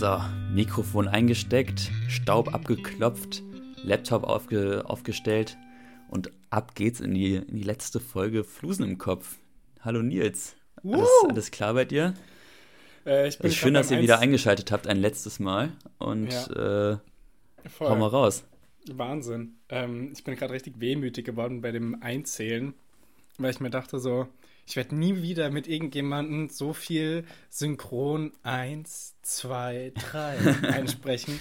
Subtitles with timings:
[0.00, 0.18] So,
[0.54, 3.42] Mikrofon eingesteckt, Staub abgeklopft,
[3.84, 5.58] Laptop aufge aufgestellt
[6.08, 9.36] und ab geht's in die, in die letzte Folge Flusen im Kopf.
[9.82, 10.56] Hallo Nils.
[10.82, 12.14] Alles, alles klar bei dir?
[13.04, 15.72] Äh, ich bin schön, dass ihr wieder eingeschaltet habt, ein letztes Mal.
[15.98, 16.96] Und äh,
[17.68, 17.90] Voll.
[17.90, 18.44] hau mal raus.
[18.90, 19.58] Wahnsinn.
[19.68, 22.72] Ähm, ich bin gerade richtig wehmütig geworden bei dem Einzählen,
[23.36, 24.28] weil ich mir dachte so,
[24.70, 31.40] ich werde nie wieder mit irgendjemandem so viel synchron 1, 2, 3 einsprechen.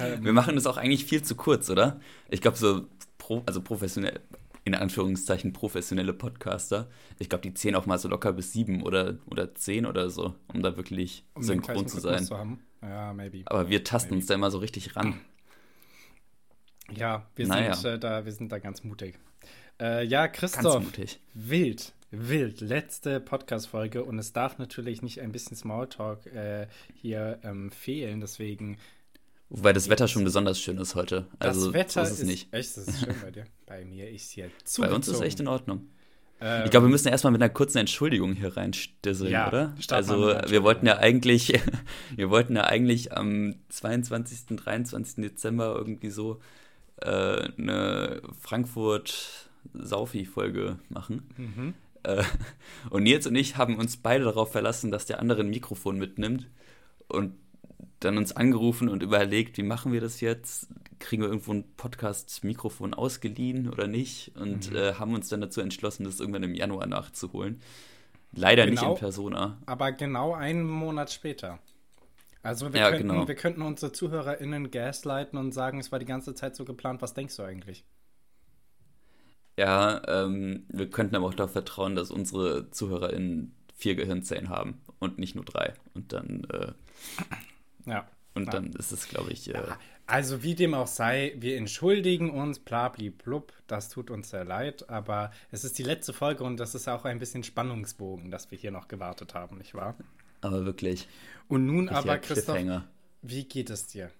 [0.00, 2.00] Ähm, Wir machen das auch eigentlich viel zu kurz, oder?
[2.28, 2.86] Ich glaube, so
[3.18, 4.20] pro, also professionell,
[4.64, 6.88] in Anführungszeichen professionelle Podcaster,
[7.20, 10.34] ich glaube, die zählen auch mal so locker bis sieben oder, oder zehn oder so,
[10.52, 12.24] um da wirklich um synchron zu sein.
[12.24, 12.34] Zu.
[12.82, 13.42] Ja, maybe.
[13.46, 15.20] Aber wir tasten uns da immer so richtig ran.
[16.92, 17.74] Ja, wir Naja.
[17.74, 19.18] sind, äh, da, wir sind da ganz mutig.
[19.80, 21.20] Äh, ja, Ganz Christoph, mutig.
[21.34, 22.60] wild, wild.
[22.60, 28.20] Letzte Podcast-Folge und es darf natürlich nicht ein bisschen Smalltalk äh, hier ähm, fehlen.
[28.20, 28.78] Deswegen,
[29.48, 31.26] Wobei das Wetter schon besonders schön ist heute.
[31.38, 32.52] Also das Wetter so ist es nicht.
[32.52, 33.44] echt, das ist schön bei dir.
[33.66, 34.96] Bei mir ist hier Bei zugezogen.
[34.96, 35.88] uns ist echt in Ordnung.
[36.40, 39.74] Ähm, Ich glaube, wir müssen erstmal mit einer kurzen Entschuldigung hier reinstisseln, Ja, oder?
[39.90, 41.52] Also, wir wollten ja eigentlich,
[42.16, 45.22] wir wollten ja eigentlich am 22., 23.
[45.24, 46.40] Dezember irgendwie so
[47.00, 51.28] äh, eine Frankfurt-Saufi-Folge machen.
[51.36, 51.74] Mhm.
[52.06, 52.22] Äh,
[52.90, 56.46] und Nils und ich haben uns beide darauf verlassen, dass der andere ein Mikrofon mitnimmt
[57.08, 57.34] und
[58.00, 60.68] dann uns angerufen und überlegt, wie machen wir das jetzt?
[60.98, 64.32] Kriegen wir irgendwo ein Podcast-Mikrofon ausgeliehen oder nicht?
[64.36, 64.76] Und Mhm.
[64.76, 67.60] äh, haben uns dann dazu entschlossen, das irgendwann im Januar nachzuholen.
[68.32, 68.92] Leider nicht Genau.
[68.92, 69.58] in Persona.
[69.66, 71.58] Aber genau einen Monat später.
[72.42, 73.26] Also wir, Ja, könnten, genau.
[73.26, 77.02] wir könnten unsere ZuhörerInnen gaslighten und sagen, es war die ganze Zeit so geplant.
[77.02, 77.84] Was denkst du eigentlich?
[79.56, 85.18] Ja, ähm, wir könnten aber auch darauf vertrauen, dass unsere ZuhörerInnen vier Gehirnzellen haben und
[85.18, 85.74] nicht nur drei.
[85.94, 86.72] Und dann, äh,
[87.86, 88.06] Ja.
[88.34, 88.52] und Ja.
[88.52, 89.62] dann ist es, glaube ich, äh,
[90.06, 95.32] Also wie dem auch sei, wir entschuldigen uns, blub, das tut uns sehr leid, aber
[95.50, 98.70] es ist die letzte Folge und das ist auch ein bisschen Spannungsbogen, dass wir hier
[98.70, 99.96] noch gewartet haben, nicht wahr?
[100.42, 101.08] aber wirklich.
[101.48, 102.58] Und nun aber, Christoph,
[103.22, 104.10] wie geht es dir?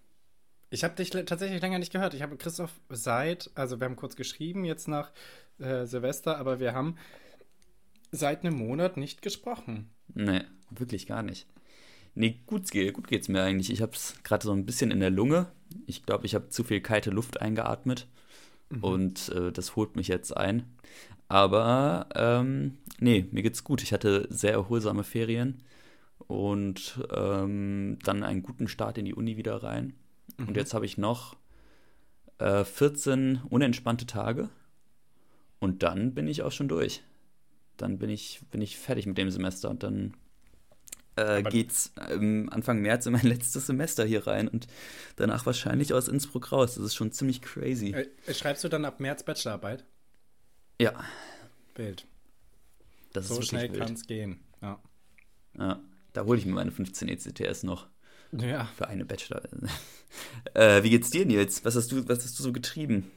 [0.69, 2.15] Ich habe dich tatsächlich länger nicht gehört.
[2.15, 5.13] Ich habe Christoph seit, also wir haben kurz geschrieben jetzt nach
[5.59, 6.97] äh, Silvester, aber wir haben
[8.11, 9.91] seit einem Monat nicht gesprochen.
[10.15, 11.47] Nee, wirklich gar nicht.
[12.15, 13.71] Nee, gut, gut geht's mir eigentlich.
[13.71, 15.53] Ich hab's gerade so ein bisschen in der Lunge.
[15.87, 18.09] Ich glaube, ich habe zu viel kalte Luft eingeatmet
[18.81, 20.65] und äh, das holt mich jetzt ein.
[21.29, 23.83] Aber ähm, nee, mir geht's gut.
[23.83, 25.63] Ich hatte sehr erholsame Ferien
[26.19, 29.95] und ähm, dann einen guten Start in die Uni wieder rein.
[30.39, 31.37] Und jetzt habe ich noch
[32.39, 34.51] äh, 14 unentspannte Tage
[35.59, 37.03] und dann bin ich auch schon durch.
[37.77, 40.15] Dann bin ich, bin ich fertig mit dem Semester und dann
[41.17, 44.67] äh, geht's ähm, Anfang März in mein letztes Semester hier rein und
[45.17, 46.75] danach wahrscheinlich aus Innsbruck raus.
[46.75, 47.93] Das ist schon ziemlich crazy.
[47.93, 49.85] Äh, schreibst du dann ab März Bachelorarbeit?
[50.81, 50.93] Ja,
[51.75, 52.07] Bild.
[53.15, 54.41] das So ist schnell kann es gehen.
[54.61, 54.79] Ja.
[55.59, 55.81] Ja,
[56.13, 57.87] da hole ich mir meine 15 ECTS noch
[58.33, 58.65] ja.
[58.77, 59.43] für eine Bachelor.
[60.55, 61.65] äh, wie geht's dir, Nils?
[61.65, 63.11] Was hast du, was hast du so getrieben?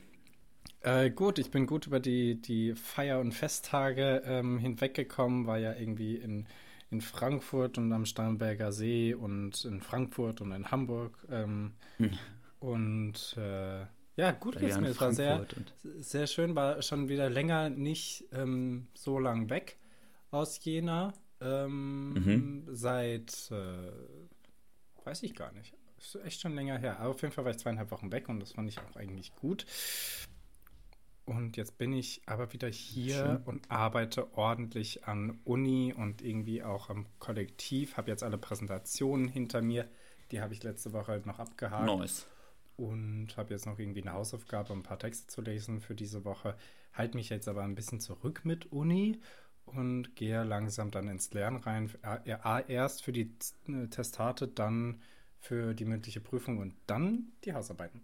[0.81, 5.73] Äh, gut, ich bin gut über die, die Feier- und Festtage ähm, hinweggekommen, war ja
[5.73, 6.47] irgendwie in,
[6.89, 11.17] in Frankfurt und am Starnberger See und in Frankfurt und in Hamburg.
[11.29, 12.11] Ähm, Hm.
[12.59, 14.89] Und äh, ja, gut geht's mir.
[14.89, 15.45] Es war sehr,
[15.99, 19.77] sehr schön, war schon wieder länger nicht ähm, so lang weg
[20.31, 21.13] aus Jena.
[21.41, 22.63] Ähm, Mhm.
[22.67, 23.91] Seit, äh,
[25.09, 25.73] weiß ich gar nicht.
[25.97, 26.99] Ist echt schon länger her.
[26.99, 29.35] Aber auf jeden Fall war ich zweieinhalb Wochen weg und das fand ich auch eigentlich
[29.35, 29.65] gut.
[31.25, 33.37] Und jetzt bin ich aber wieder hier Schön.
[33.45, 37.97] und arbeite ordentlich an Uni und irgendwie auch am Kollektiv.
[37.97, 39.87] Habe jetzt alle Präsentationen hinter mir.
[40.31, 42.27] Die habe ich letzte Woche halt noch abgehakt Nice.
[42.77, 46.55] und habe jetzt noch irgendwie eine Hausaufgabe, ein paar Texte zu lesen für diese Woche.
[46.93, 49.19] Halte mich jetzt aber ein bisschen zurück mit Uni
[49.69, 51.89] und gehe langsam dann ins Lernen rein.
[52.67, 53.31] Erst für die
[53.67, 55.01] äh, Testate, dann
[55.39, 58.01] für die mündliche Prüfung und dann die Hausarbeiten.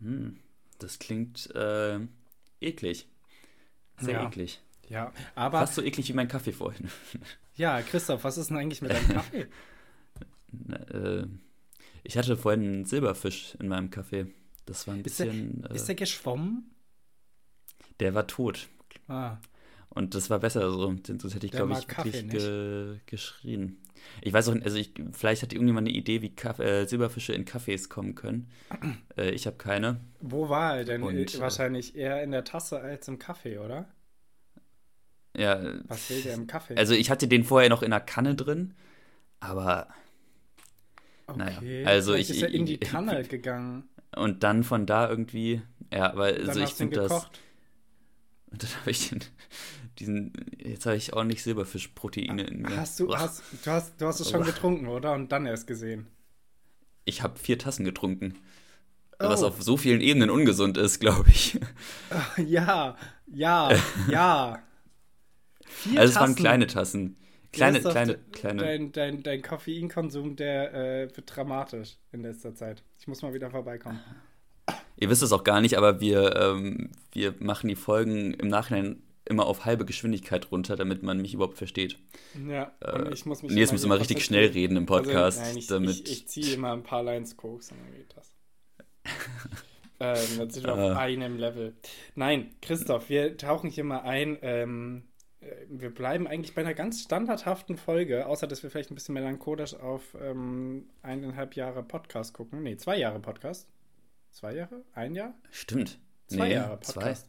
[0.00, 0.38] Hm,
[0.78, 2.00] das klingt äh,
[2.60, 3.08] eklig.
[3.98, 4.26] Sehr Ja.
[4.28, 4.60] eklig.
[4.88, 6.88] Ja, aber Fast so eklig wie mein Kaffee vorhin.
[7.56, 9.46] ja, Christoph, was ist denn eigentlich mit deinem Kaffee?
[10.92, 11.26] äh,
[12.04, 14.26] ich hatte vorhin einen Silberfisch in meinem Kaffee.
[14.66, 15.64] Das war ein Ist der, bisschen.
[15.64, 16.74] äh, ist der geschwommen?
[18.00, 18.68] der war tot.
[19.08, 19.38] Ah,
[19.90, 20.92] Und das war besser so.
[20.92, 23.78] Denn Sonst hätte ich, Der glaube ich, Kaffee wirklich ge geschrien.
[24.22, 27.32] Ich weiß auch nicht, also ich, vielleicht hat irgendjemand eine Idee, wie Kaff äh, Silberfische
[27.32, 28.50] in Kaffees kommen können.
[29.16, 30.00] Äh, ich habe keine.
[30.20, 31.02] wo war er denn?
[31.02, 33.88] Und, Äh, äh, Wahrscheinlich eher in der Tasse als im Kaffee, oder?
[35.36, 36.76] Ja, Was will der im Kaffee?
[36.76, 38.74] also ich hatte den vorher noch in einer Kanne drin,
[39.40, 39.88] aber
[41.26, 42.30] Okay, naja, also ich.
[42.30, 43.88] ist er in die Kanne gegangen.
[44.16, 45.60] Und dann von da irgendwie,
[45.92, 47.28] ja, aber also ich finde das.
[48.50, 49.24] Und dann habe ich den,
[49.98, 52.76] diesen, jetzt habe ich ordentlich Silberfischproteine in mir.
[52.76, 55.12] Hast du, hast, du hast, du hast es schon getrunken, oder?
[55.12, 56.06] Und dann erst gesehen.
[57.04, 58.34] Ich habe vier Tassen getrunken.
[59.20, 59.28] Oh.
[59.28, 61.58] Was auf so vielen Ebenen ungesund ist, glaube ich.
[62.36, 62.96] Ja,
[63.26, 63.70] ja,
[64.08, 64.62] ja.
[65.66, 67.16] Vier also es waren kleine Tassen.
[67.52, 68.62] Kleine, kleine, kleine.
[68.62, 72.84] Dein, dein, dein Koffeinkonsum, der äh, wird dramatisch in letzter Zeit.
[73.00, 74.00] Ich muss mal wieder vorbeikommen.
[75.00, 79.02] Ihr wisst es auch gar nicht, aber wir, ähm, wir machen die Folgen im Nachhinein
[79.28, 81.98] immer auf halbe Geschwindigkeit runter, damit man mich überhaupt versteht.
[82.48, 83.52] Ja, äh, ich muss mich.
[83.52, 85.38] Nils muss immer richtig schnell reden im Podcast.
[85.38, 88.16] Also, nein, ich, damit ich, ich ziehe immer ein paar Lines Koks und dann geht
[88.16, 88.34] das.
[90.00, 90.98] ähm, dann sind wir auf ah.
[90.98, 91.74] einem Level.
[92.14, 94.38] Nein, Christoph, wir tauchen hier mal ein.
[94.42, 95.04] Ähm,
[95.40, 99.14] äh, wir bleiben eigentlich bei einer ganz standardhaften Folge, außer dass wir vielleicht ein bisschen
[99.14, 102.62] melancholisch auf ähm, eineinhalb Jahre Podcast gucken.
[102.62, 103.68] Nee, zwei Jahre Podcast.
[104.38, 104.84] Zwei Jahre?
[104.94, 105.34] Ein Jahr?
[105.50, 105.98] Stimmt.
[106.28, 107.26] Zwei nee, Jahre Podcast.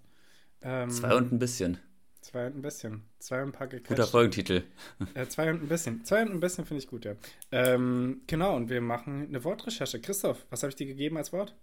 [0.62, 0.84] Zwei.
[0.84, 1.80] Ähm, zwei und ein bisschen.
[2.22, 3.02] Zwei und ein bisschen.
[3.18, 3.88] Zwei und ein paar gequetscht.
[3.88, 4.62] Guter Folgentitel.
[5.16, 6.06] Äh, zwei und ein bisschen.
[6.06, 7.16] Zwei und ein bisschen finde ich gut, ja.
[7.52, 10.00] Ähm, genau, und wir machen eine Wortrecherche.
[10.00, 11.56] Christoph, was habe ich dir gegeben als Wort?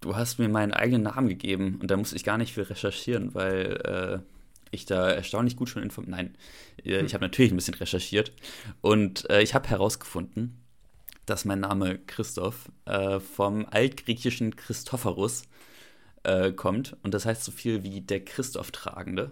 [0.00, 3.36] Du hast mir meinen eigenen Namen gegeben und da musste ich gar nicht viel recherchieren,
[3.36, 4.18] weil äh,
[4.72, 6.10] ich da erstaunlich gut schon informiert.
[6.10, 6.36] Nein,
[6.82, 7.06] äh, hm.
[7.06, 8.32] ich habe natürlich ein bisschen recherchiert
[8.80, 10.63] und äh, ich habe herausgefunden,
[11.26, 15.44] dass mein Name Christoph äh, vom altgriechischen Christophorus
[16.24, 19.30] äh, kommt und das heißt so viel wie der Christoph-Tragende.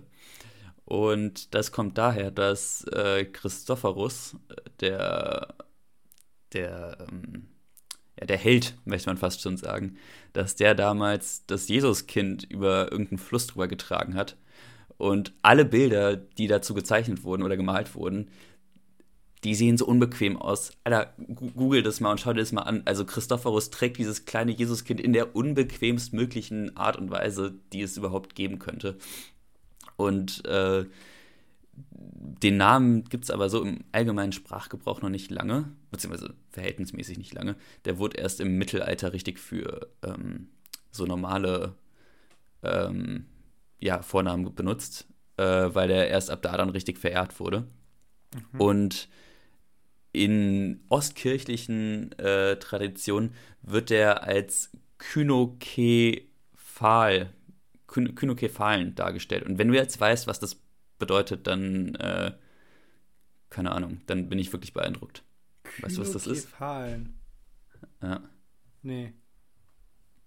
[0.84, 4.36] Und das kommt daher, dass äh, Christophorus,
[4.80, 5.54] der,
[6.52, 7.48] der, ähm,
[8.18, 9.96] ja, der Held, möchte man fast schon sagen,
[10.32, 14.36] dass der damals das Jesuskind über irgendeinen Fluss drüber getragen hat.
[14.98, 18.30] Und alle Bilder, die dazu gezeichnet wurden oder gemalt wurden,
[19.44, 20.72] die sehen so unbequem aus.
[20.84, 22.82] Alter, google das mal und schau dir das mal an.
[22.84, 27.96] Also Christophorus trägt dieses kleine Jesuskind in der unbequemst möglichen Art und Weise, die es
[27.96, 28.98] überhaupt geben könnte.
[29.96, 30.84] Und äh,
[31.74, 37.34] den Namen gibt es aber so im allgemeinen Sprachgebrauch noch nicht lange, beziehungsweise verhältnismäßig nicht
[37.34, 37.56] lange.
[37.84, 40.48] Der wurde erst im Mittelalter richtig für ähm,
[40.90, 41.74] so normale
[42.62, 43.26] ähm,
[43.80, 45.06] ja, Vornamen benutzt,
[45.36, 47.66] äh, weil der erst ab da dann richtig verehrt wurde.
[48.52, 48.60] Mhm.
[48.60, 49.08] Und
[50.12, 56.28] in ostkirchlichen äh, Traditionen wird er als Kynokephal,
[57.86, 59.44] Kynokephalen dargestellt.
[59.44, 60.60] Und wenn du jetzt weißt, was das
[60.98, 62.32] bedeutet, dann, äh,
[63.50, 65.24] keine Ahnung, dann bin ich wirklich beeindruckt.
[65.80, 66.48] Weißt du, was das ist?
[68.02, 68.20] Ja.
[68.82, 69.14] Nee.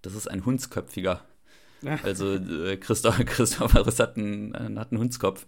[0.02, 1.22] Das ist ein Hundsköpfiger.
[2.04, 5.46] Also äh, Christoph, Christophorus hat einen, hat einen Hundskopf.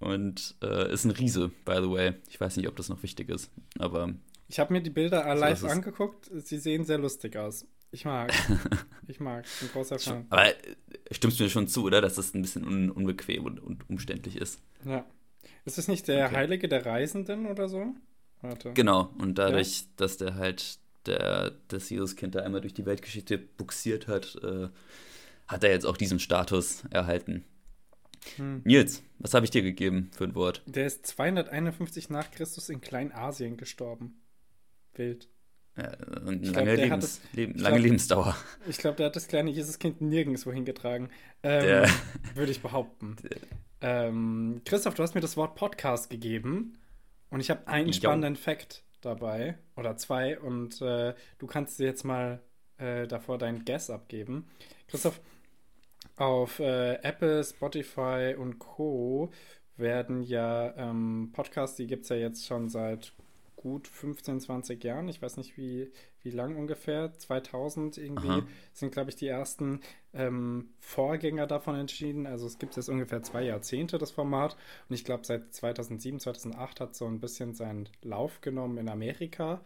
[0.00, 2.14] Und äh, ist ein Riese, by the way.
[2.28, 4.14] Ich weiß nicht, ob das noch wichtig ist, aber.
[4.48, 6.28] Ich habe mir die Bilder live angeguckt.
[6.34, 7.66] Sie sehen sehr lustig aus.
[7.92, 8.32] Ich mag.
[9.06, 9.44] ich mag.
[9.46, 10.26] Ich bin großer Fan.
[10.30, 10.54] Aber äh,
[11.10, 12.00] stimmst du mir schon zu, oder?
[12.00, 14.60] Dass das ein bisschen un unbequem und, und, umständlich ist.
[14.84, 15.04] Ja.
[15.64, 16.36] Ist es nicht der okay.
[16.36, 17.94] Heilige der Reisenden oder so?
[18.40, 18.72] Warte.
[18.72, 19.10] Genau.
[19.18, 19.86] Und dadurch, ja.
[19.96, 24.68] dass der halt der, das Jesuskind da einmal durch die Weltgeschichte buxiert hat, äh,
[25.46, 27.44] hat er jetzt auch diesen Status erhalten.
[28.36, 28.62] Hm.
[28.64, 30.62] Nils, was habe ich dir gegeben für ein Wort?
[30.66, 34.20] Der ist 251 nach Christus in Kleinasien gestorben.
[34.94, 35.28] Wild.
[35.76, 35.92] Ja,
[36.26, 38.36] und lange, glaub, Lebens, das, Leben, lange glaub, Lebensdauer.
[38.68, 41.08] Ich glaube, der hat das kleine Jesuskind nirgendwo hingetragen.
[41.42, 41.88] Ähm,
[42.34, 43.16] würde ich behaupten.
[43.80, 46.78] Ähm, Christoph, du hast mir das Wort Podcast gegeben
[47.30, 52.04] und ich habe einen spannenden Fact dabei oder zwei und äh, du kannst dir jetzt
[52.04, 52.40] mal
[52.76, 54.48] äh, davor deinen Guess abgeben.
[54.88, 55.20] Christoph,
[56.20, 59.30] auf äh, Apple, Spotify und Co.
[59.78, 63.14] werden ja ähm, Podcasts, die gibt es ja jetzt schon seit
[63.56, 65.08] gut 15, 20 Jahren.
[65.08, 65.90] Ich weiß nicht, wie,
[66.22, 67.14] wie lang ungefähr.
[67.14, 68.46] 2000 irgendwie Aha.
[68.74, 69.80] sind, glaube ich, die ersten
[70.12, 72.26] ähm, Vorgänger davon entschieden.
[72.26, 74.58] Also es gibt jetzt ungefähr zwei Jahrzehnte, das Format.
[74.90, 79.62] Und ich glaube, seit 2007, 2008 hat so ein bisschen seinen Lauf genommen in Amerika.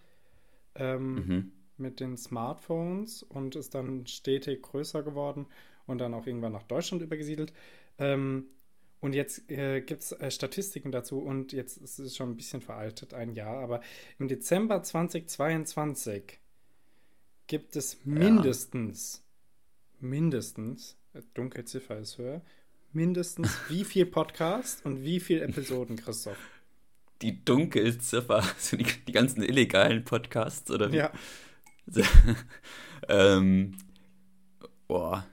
[0.76, 1.52] Ähm, mhm.
[1.76, 5.46] mit den Smartphones und ist dann stetig größer geworden
[5.86, 7.52] und dann auch irgendwann nach Deutschland übergesiedelt.
[7.98, 8.46] Ähm,
[9.04, 12.62] und jetzt äh, gibt es äh, Statistiken dazu und jetzt ist es schon ein bisschen
[12.62, 13.82] veraltet, ein Jahr, aber
[14.18, 16.40] im Dezember 2022
[17.46, 19.22] gibt es mindestens,
[20.00, 20.08] ja.
[20.08, 22.40] mindestens, äh, dunkle Ziffer ist höher,
[22.92, 26.38] mindestens wie viel Podcasts und wie viele Episoden, Christoph?
[27.20, 30.96] Die Dunkelziffer, also die, die ganzen illegalen Podcasts, oder wie?
[30.96, 31.12] Ja.
[33.08, 33.76] ähm,
[34.88, 35.26] boah,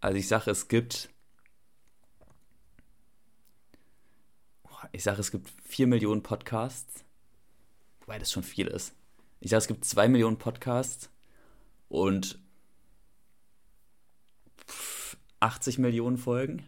[0.00, 1.10] also ich sage, es gibt.
[4.92, 7.04] Ich sage, es gibt 4 Millionen Podcasts.
[8.00, 8.94] Wobei das schon viel ist.
[9.40, 11.10] Ich sage, es gibt zwei Millionen Podcasts
[11.88, 12.38] und
[15.40, 16.66] 80 Millionen Folgen.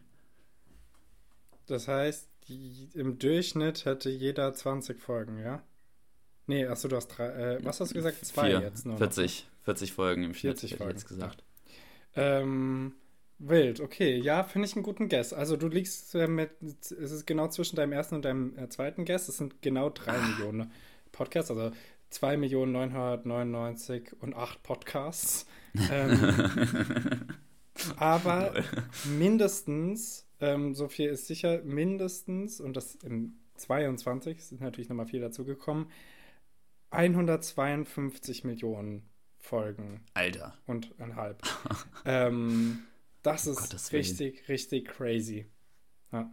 [1.67, 5.63] Das heißt, die, im Durchschnitt hätte jeder 20 Folgen, ja?
[6.47, 7.29] Nee, achso, du hast drei.
[7.29, 8.25] Äh, was hast du gesagt?
[8.25, 8.99] Zwei Vier, jetzt nur.
[8.99, 10.99] 40, 40 Folgen im Schnitt, 40 hätte ich Folgen.
[10.99, 11.45] jetzt gesagt.
[12.17, 12.95] Ähm,
[13.41, 14.17] wild, okay.
[14.19, 15.33] Ja, finde ich einen guten Guess.
[15.33, 19.05] Also du liegst äh, mit, es ist genau zwischen deinem ersten und deinem äh, zweiten
[19.05, 19.29] Guess.
[19.29, 20.29] Es sind genau drei Ah.
[20.29, 20.71] Millionen
[21.13, 21.73] Podcasts, also
[22.11, 25.47] 2 Millionen 999 und 8 Podcasts.
[25.91, 26.35] Ähm,
[27.97, 28.55] aber
[29.17, 35.21] mindestens, ähm, so viel ist sicher, mindestens, und das im 22 sind natürlich nochmal viel
[35.21, 35.87] dazugekommen,
[36.91, 40.55] 152 Millionen Folgen Alter.
[40.67, 41.43] und ein halb.
[42.05, 42.83] ähm,
[43.23, 44.01] das ist Willen.
[44.03, 45.47] richtig, richtig crazy.
[46.13, 46.33] Ja.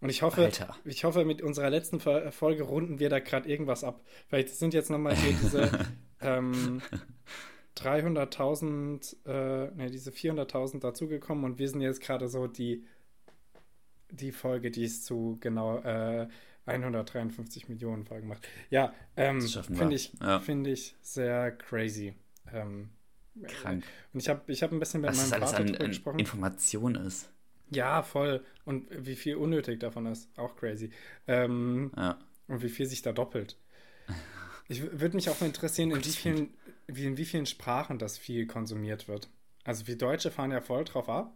[0.00, 0.76] Und ich hoffe, Alter.
[0.84, 4.04] ich hoffe, mit unserer letzten Fol- Folge runden wir da gerade irgendwas ab.
[4.28, 5.70] Vielleicht sind jetzt nochmal hier diese
[6.20, 6.82] ähm,
[7.76, 12.84] 300.000, äh, ne, diese 400.000 dazugekommen und wir sind jetzt gerade so die,
[14.10, 16.28] die Folge, die es zu genau äh,
[16.66, 18.46] 153 Millionen Folgen macht.
[18.70, 20.40] Ja, ähm, finde ich, Ja.
[20.40, 22.14] finde ich sehr crazy.
[22.52, 22.90] Ähm,
[23.46, 23.84] Krank.
[24.12, 26.18] und ich habe ich hab ein bisschen mit Was meinem Vater an, drüber an gesprochen.
[26.18, 27.30] Information ist.
[27.70, 28.44] Ja, voll.
[28.64, 30.28] Und wie viel unnötig davon ist.
[30.38, 30.90] Auch crazy.
[31.26, 32.18] Ähm, Ja.
[32.48, 33.56] und wie viel sich da doppelt.
[34.68, 36.54] Ich würde mich auch mal interessieren, in wie, vielen,
[36.86, 39.28] wie, in wie vielen Sprachen das viel konsumiert wird.
[39.64, 41.34] Also wir Deutsche fahren ja voll drauf ab.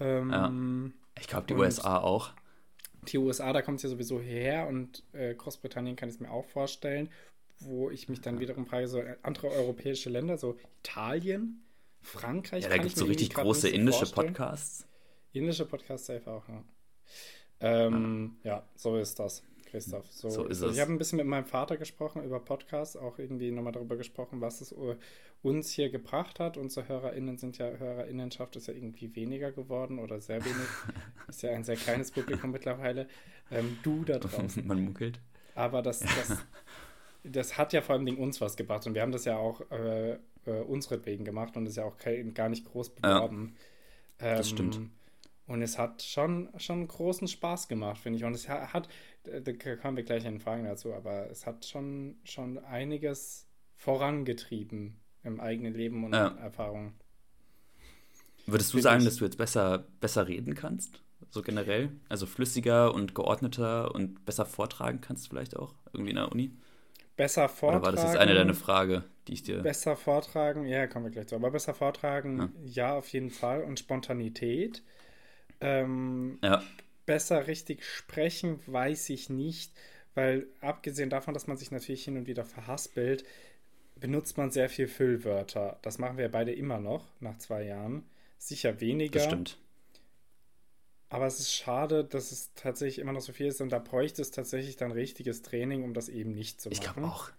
[0.00, 2.32] Ähm, Ich glaube, die USA auch.
[3.08, 6.30] Die USA, da kommt es ja sowieso her und äh, Großbritannien kann ich es mir
[6.30, 7.10] auch vorstellen,
[7.60, 11.64] wo ich mich dann wiederum frage, so äh, andere europäische Länder, so Italien,
[12.00, 12.64] Frankreich.
[12.64, 14.28] Ja, da gibt ich es so richtig große indische vorstellen.
[14.28, 14.86] Podcasts.
[15.32, 16.64] Indische Podcast safe auch, ja.
[17.60, 20.06] Ähm, ja, so ist das, Christoph.
[20.12, 20.80] So, So ist Ich es.
[20.80, 24.60] habe ein bisschen mit meinem Vater gesprochen über Podcasts, auch irgendwie nochmal darüber gesprochen, was
[24.60, 24.96] es uh,
[25.42, 26.56] uns hier gebracht hat.
[26.56, 30.68] Unsere HörerInnen sind ja, HörerInnenschaft ist ja irgendwie weniger geworden oder sehr wenig.
[31.28, 33.08] ist ja ein sehr kleines Publikum mittlerweile.
[33.50, 34.66] Ähm, du da draußen.
[34.66, 35.20] Man munkelt.
[35.54, 36.38] Aber das, das,
[37.24, 40.14] das hat ja vor allem uns was gebracht und wir haben das ja auch äh,
[40.46, 41.96] äh, unseretwegen gemacht und es ja auch
[42.34, 43.56] gar nicht groß beworben.
[44.34, 44.80] das Ähm, stimmt.
[45.46, 48.24] Und es hat schon, schon großen Spaß gemacht, finde ich.
[48.24, 48.88] Und es ha- hat,
[49.24, 55.00] da da kommen wir gleich in Fragen dazu, aber es hat schon, schon einiges vorangetrieben
[55.24, 56.36] im eigenen Leben und Ja.
[56.36, 56.94] Erfahrungen.
[58.46, 61.02] Würdest du sagen, dass du jetzt besser, besser reden kannst?
[61.30, 61.90] So generell?
[62.08, 65.74] Also flüssiger und geordneter und besser vortragen kannst vielleicht auch?
[65.92, 66.52] Irgendwie in der Uni?
[67.16, 67.82] Besser vortragen.
[67.82, 69.62] Oder war das jetzt eine deiner Frage, die ich dir.
[69.62, 71.36] Besser vortragen, ja, kommen wir gleich zu.
[71.36, 72.88] Aber besser vortragen, Ja.
[72.88, 73.62] ja, auf jeden Fall.
[73.62, 74.82] Und Spontanität.
[75.60, 76.62] Ähm, Ja,
[77.06, 79.72] besser richtig sprechen, weiß ich nicht,
[80.14, 83.24] weil abgesehen davon, dass man sich natürlich hin und wieder verhaspelt,
[83.96, 85.78] benutzt man sehr viel Füllwörter.
[85.82, 88.04] Das machen wir beide immer noch nach zwei Jahren.
[88.38, 89.58] Sicher weniger, das stimmt.
[91.08, 94.22] Aber es ist schade, dass es tatsächlich immer noch so viel ist und da bräuchte
[94.22, 96.72] es tatsächlich dann richtiges Training, um das eben nicht zu machen.
[96.74, 97.30] Ich glaube auch.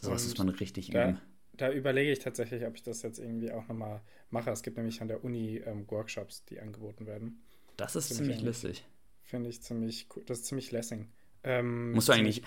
[0.00, 1.20] Sowas muss man richtig da- üben.
[1.56, 4.50] Da überlege ich tatsächlich, ob ich das jetzt irgendwie auch nochmal mache.
[4.50, 7.42] Es gibt nämlich an der Uni ähm, Workshops, die angeboten werden.
[7.76, 8.84] Das ist ziemlich lässig.
[9.22, 10.24] Finde ich ziemlich cool.
[10.26, 11.08] Das ist ziemlich lessing.
[11.44, 12.42] Ähm, Musst du eigentlich-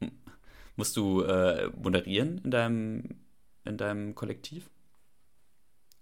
[0.76, 3.04] Musst du äh, moderieren in deinem,
[3.64, 4.68] in deinem Kollektiv?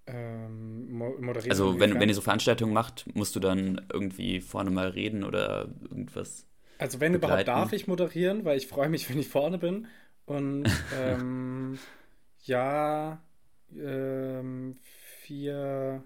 [0.07, 1.51] Ähm, mo moderieren.
[1.51, 5.69] Also, wenn, wenn ihr so Veranstaltungen macht, musst du dann irgendwie vorne mal reden oder
[5.83, 6.47] irgendwas?
[6.79, 7.61] also wenn überhaupt begleiten?
[7.61, 9.87] darf ich moderieren, weil ich freue mich, wenn ich vorne bin.
[10.25, 10.65] Und
[11.01, 11.79] ähm,
[12.43, 13.21] ja,
[13.77, 14.77] ähm,
[15.21, 16.03] vier,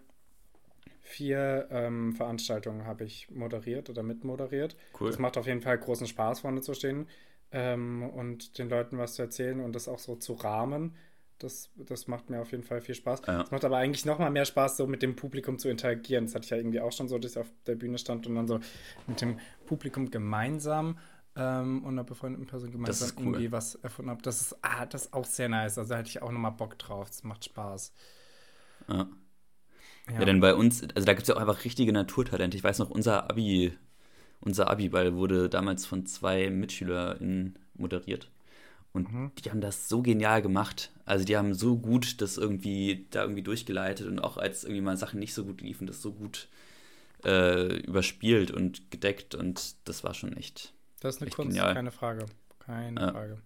[1.01, 4.77] vier ähm, Veranstaltungen habe ich moderiert oder mitmoderiert.
[4.99, 5.11] Cool.
[5.11, 7.07] Es macht auf jeden Fall großen Spaß, vorne zu stehen
[7.53, 10.95] ähm, und den Leuten was zu erzählen und das auch so zu rahmen.
[11.41, 13.23] Das, das macht mir auf jeden Fall viel Spaß.
[13.27, 13.43] Ja.
[13.43, 16.27] Es macht aber eigentlich noch mal mehr Spaß, so mit dem Publikum zu interagieren.
[16.27, 18.35] Das hatte ich ja irgendwie auch schon so, dass ich auf der Bühne stand und
[18.35, 18.61] dann so
[19.07, 20.99] mit dem Publikum gemeinsam
[21.37, 23.25] ähm, und einer befreundeten Person gemeinsam cool.
[23.25, 24.23] irgendwie was erfunden habe.
[24.23, 25.79] Das ist, ah, das ist auch sehr nice.
[25.79, 27.09] Also da hätte ich auch noch mal Bock drauf.
[27.09, 27.93] Das macht Spaß.
[28.89, 29.09] Ja.
[30.13, 32.57] Ja, denn bei uns, also da gibt es ja auch einfach richtige Naturtalente.
[32.57, 33.73] Ich weiß noch, unser Abi,
[34.41, 38.31] unser Abi-Ball wurde damals von zwei MitschülerInnen moderiert.
[38.93, 39.31] Und Mhm.
[39.45, 40.91] die haben das so genial gemacht.
[41.05, 44.97] Also die haben so gut das irgendwie da irgendwie durchgeleitet und auch als irgendwie mal
[44.97, 46.49] Sachen nicht so gut liefen, das so gut
[47.25, 50.73] äh, überspielt und gedeckt und das war schon echt.
[51.01, 51.75] das ist eine Kunst, genial.
[51.75, 52.27] keine Frage.
[52.59, 53.11] Keine Ja.
[53.13, 53.39] Frage.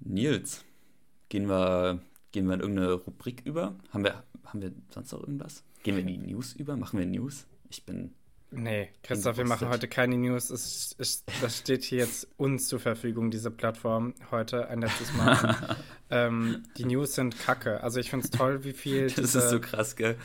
[0.00, 0.64] Nils,
[1.28, 2.00] gehen wir,
[2.32, 3.76] gehen wir in irgendeine Rubrik über?
[3.90, 5.62] Haben wir, haben wir sonst noch irgendwas?
[5.84, 6.76] Gehen wir in die News über?
[6.76, 7.46] Machen wir News?
[7.70, 8.12] Ich bin
[8.54, 10.50] Nee, Christoph, wir machen heute keine News.
[10.50, 15.76] Es, es, das steht hier jetzt uns zur Verfügung, diese Plattform, heute ein letztes Mal.
[16.10, 17.82] ähm, die News sind kacke.
[17.82, 19.06] Also ich finde es toll, wie viel.
[19.06, 20.16] Diese, das ist so krass, gell?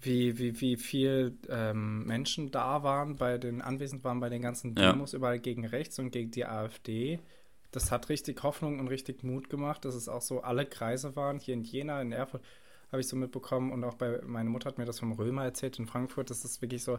[0.00, 4.74] Wie, wie, wie viel ähm, Menschen da waren, bei den anwesend waren bei den ganzen
[4.74, 5.18] Demos ja.
[5.18, 7.20] überall gegen rechts und gegen die AfD.
[7.72, 11.38] Das hat richtig Hoffnung und richtig Mut gemacht, dass es auch so alle Kreise waren.
[11.38, 12.42] Hier in Jena, in Erfurt
[12.90, 15.78] habe ich so mitbekommen und auch bei meine Mutter hat mir das vom Römer erzählt
[15.78, 16.98] in Frankfurt, dass das wirklich so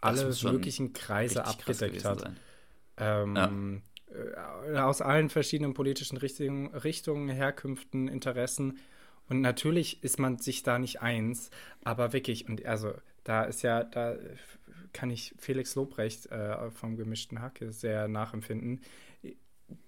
[0.00, 2.30] alle möglichen Kreise abgedeckt hat.
[2.96, 3.50] Ähm, ja.
[4.74, 8.78] Äh, aus allen verschiedenen politischen Richtungen, Richtungen, Herkünften, Interessen.
[9.28, 11.50] Und natürlich ist man sich da nicht eins,
[11.84, 12.92] aber wirklich, und also
[13.24, 14.16] da ist ja, da
[14.92, 18.80] kann ich Felix Lobrecht äh, vom gemischten Hacke sehr nachempfinden.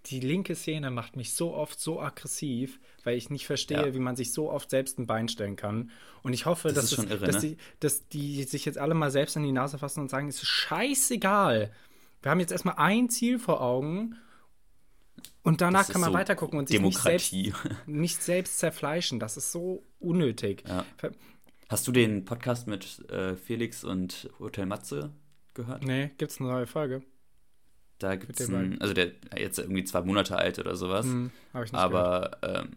[0.07, 3.95] Die linke Szene macht mich so oft so aggressiv, weil ich nicht verstehe, ja.
[3.95, 5.91] wie man sich so oft selbst ein Bein stellen kann.
[6.23, 7.51] Und ich hoffe, das dass, es, irre, dass, ne?
[7.51, 10.43] die, dass die sich jetzt alle mal selbst an die Nase fassen und sagen, es
[10.43, 11.73] ist scheißegal.
[12.21, 14.17] Wir haben jetzt erstmal ein Ziel vor Augen
[15.43, 17.35] und danach kann man so weiter gucken und sich nicht selbst,
[17.87, 19.19] nicht selbst, zerfleischen.
[19.19, 20.63] Das ist so unnötig.
[20.69, 20.85] Ja.
[21.69, 25.11] Hast du den Podcast mit äh, Felix und Hotel Matze
[25.55, 25.85] gehört?
[25.85, 27.03] Nee, gibt es eine neue Folge?
[28.03, 31.07] Da gibt es also der jetzt irgendwie zwei Monate alt oder sowas.
[31.07, 31.31] Hm,
[31.71, 32.71] aber ähm,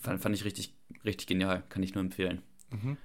[0.00, 0.72] fand, fand, ich richtig,
[1.04, 1.64] richtig genial.
[1.68, 2.42] Kann ich nur empfehlen.
[2.70, 2.96] Mhm.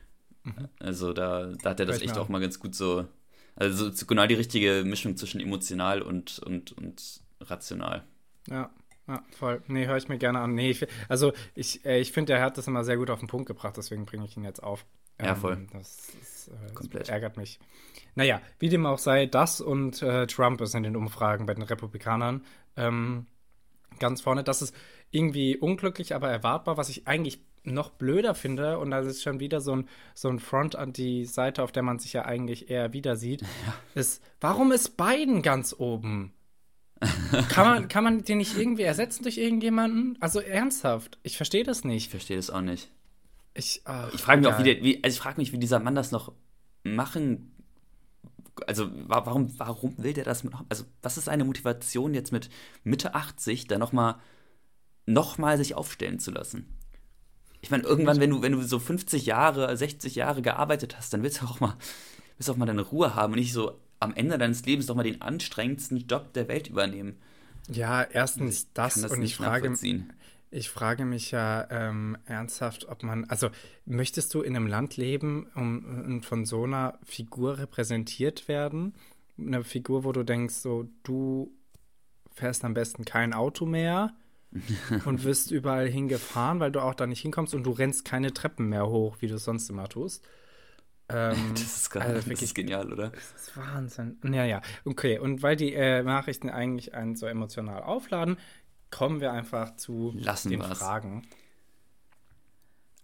[0.43, 0.69] Mhm.
[0.79, 3.07] Also da, da hat er das echt auch mal ganz gut so,
[3.55, 8.03] also so, genau die richtige Mischung zwischen emotional und, und, und rational.
[8.47, 8.69] Ja,
[9.09, 9.63] ja, voll.
[9.67, 10.53] Nee, höre ich mir gerne an.
[10.53, 13.27] Nee, ich, also ich, äh, ich finde, er hat das immer sehr gut auf den
[13.27, 14.85] Punkt gebracht, deswegen bringe ich ihn jetzt auf.
[15.19, 15.53] Ja, voll.
[15.53, 17.59] Ähm, das, äh, das, ärgert mich.
[18.15, 21.63] Naja, wie dem auch sei, das und äh, Trump ist in den Umfragen bei den
[21.63, 22.45] Republikanern
[22.77, 23.25] ähm,
[23.97, 24.43] ganz vorne.
[24.43, 24.75] Das ist
[25.09, 29.59] irgendwie unglücklich, aber erwartbar, was ich eigentlich noch blöder finde, und das ist schon wieder
[29.59, 32.93] so ein, so ein Front an die Seite, auf der man sich ja eigentlich eher
[32.93, 33.73] wieder sieht, ja.
[33.95, 36.33] ist, warum ist Biden ganz oben?
[37.49, 40.17] Kann, man, kann man den nicht irgendwie ersetzen durch irgendjemanden?
[40.19, 42.05] Also ernsthaft, ich verstehe das nicht.
[42.05, 42.89] Ich verstehe das auch nicht.
[43.53, 45.79] Ich, ach, ich frage mich auch, wie, der, wie, also ich frage mich, wie dieser
[45.79, 46.33] Mann das noch
[46.83, 47.55] machen.
[48.67, 50.43] Also warum, warum will der das?
[50.67, 52.49] Also was ist seine Motivation jetzt mit
[52.83, 54.19] Mitte 80 da noch mal,
[55.05, 56.77] noch mal sich aufstellen zu lassen?
[57.61, 61.23] Ich meine, irgendwann, wenn du, wenn du so 50 Jahre, 60 Jahre gearbeitet hast, dann
[61.23, 61.75] willst du auch mal,
[62.37, 65.03] willst auch mal deine Ruhe haben und nicht so am Ende deines Lebens doch mal
[65.03, 67.17] den anstrengendsten Job der Welt übernehmen.
[67.69, 69.73] Ja, erstens ich das, das und ich frage,
[70.51, 73.49] ich frage mich ja ähm, ernsthaft, ob man, also
[73.85, 78.95] möchtest du in einem Land leben um, um von so einer Figur repräsentiert werden?
[79.37, 81.53] Eine Figur, wo du denkst, so, du
[82.31, 84.15] fährst am besten kein Auto mehr
[85.05, 88.69] und wirst überall hingefahren, weil du auch da nicht hinkommst und du rennst keine Treppen
[88.69, 90.27] mehr hoch, wie du es sonst immer tust.
[91.09, 93.09] Ähm, das, ist geil, also das ist genial, oder?
[93.09, 94.17] Das ist Wahnsinn.
[94.23, 94.61] Ja, ja.
[94.85, 98.37] Okay, und weil die äh, Nachrichten eigentlich einen so emotional aufladen,
[98.91, 100.77] kommen wir einfach zu Lassen den was.
[100.77, 101.27] Fragen.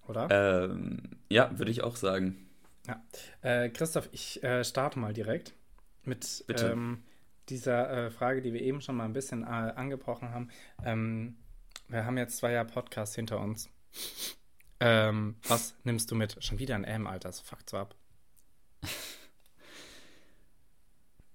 [0.07, 0.27] Oder?
[0.69, 2.47] Ähm, ja, würde ich auch sagen.
[2.87, 3.01] Ja.
[3.41, 5.53] Äh, Christoph, ich äh, starte mal direkt
[6.03, 7.03] mit ähm,
[7.49, 10.49] dieser äh, Frage, die wir eben schon mal ein bisschen äh, angebrochen haben.
[10.83, 11.37] Ähm,
[11.87, 13.69] wir haben jetzt zwei Jahre Podcast hinter uns.
[14.87, 16.37] Ähm, was nimmst du mit?
[16.43, 17.95] Schon wieder ein M, Alter, das fuckt so ab.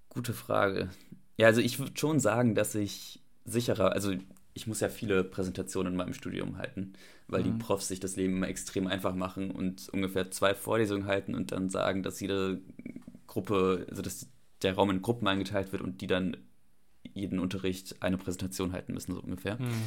[0.09, 0.89] Gute Frage.
[1.37, 4.15] Ja, also ich würde schon sagen, dass ich sicherer, also
[4.55, 6.93] ich muss ja viele Präsentationen in meinem Studium halten,
[7.27, 7.45] weil mhm.
[7.45, 11.51] die Profs sich das Leben immer extrem einfach machen und ungefähr zwei Vorlesungen halten und
[11.51, 12.61] dann sagen, dass jede
[13.27, 14.29] Gruppe, also dass
[14.63, 16.37] der Raum in Gruppen eingeteilt wird und die dann
[17.03, 19.57] jeden Unterricht eine Präsentation halten müssen, so ungefähr.
[19.57, 19.83] Mhm.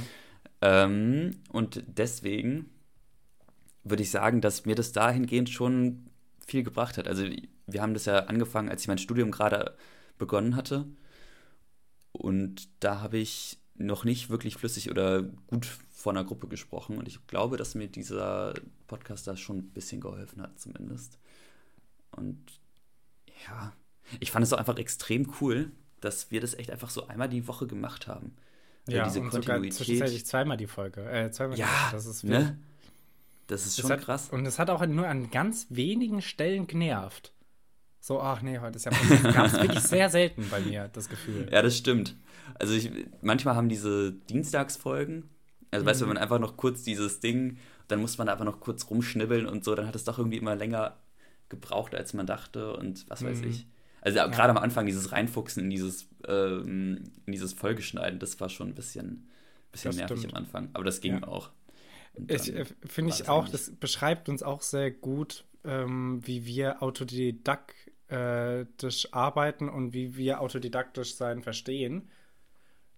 [0.61, 2.69] Ähm, und deswegen
[3.83, 6.09] würde ich sagen, dass mir das dahingehend schon
[6.45, 7.07] viel gebracht hat.
[7.07, 7.25] Also
[7.67, 9.75] wir haben das ja angefangen, als ich mein Studium gerade
[10.17, 10.85] begonnen hatte.
[12.11, 16.97] Und da habe ich noch nicht wirklich flüssig oder gut vor einer Gruppe gesprochen.
[16.97, 18.53] Und ich glaube, dass mir dieser
[18.87, 21.17] Podcast da schon ein bisschen geholfen hat, zumindest.
[22.11, 22.39] Und
[23.47, 23.73] ja,
[24.19, 27.47] ich fand es auch einfach extrem cool, dass wir das echt einfach so einmal die
[27.47, 28.35] Woche gemacht haben.
[28.87, 29.73] Ja, diese und Kontinuität.
[29.73, 31.09] sogar zwischenzeitlich zweimal die Folge.
[31.09, 32.59] Äh, zweimal ja, das ist ne?
[33.53, 34.29] Das ist schon hat, krass.
[34.31, 37.33] Und es hat auch nur an ganz wenigen Stellen genervt.
[37.99, 38.91] So, ach nee, heute ist ja.
[38.91, 41.47] Das gab es wirklich sehr selten bei mir, das Gefühl.
[41.51, 42.15] Ja, das stimmt.
[42.55, 42.89] Also ich,
[43.21, 45.29] manchmal haben diese Dienstagsfolgen,
[45.69, 45.89] also mhm.
[45.89, 48.89] weißt du, wenn man einfach noch kurz dieses Ding, dann muss man einfach noch kurz
[48.89, 50.97] rumschnibbeln und so, dann hat es doch irgendwie immer länger
[51.49, 53.49] gebraucht, als man dachte und was weiß mhm.
[53.49, 53.67] ich.
[54.01, 54.27] Also ja.
[54.27, 58.75] gerade am Anfang dieses Reinfuchsen in dieses, ähm, in dieses Folgeschneiden, das war schon ein
[58.75, 59.29] bisschen,
[59.71, 60.33] bisschen nervig stimmt.
[60.33, 60.69] am Anfang.
[60.73, 61.27] Aber das ging ja.
[61.27, 61.51] auch.
[62.27, 69.07] Ich, äh, Finde ich auch, das beschreibt uns auch sehr gut, ähm, wie wir autodidaktisch
[69.11, 72.09] arbeiten und wie wir autodidaktisch sein verstehen.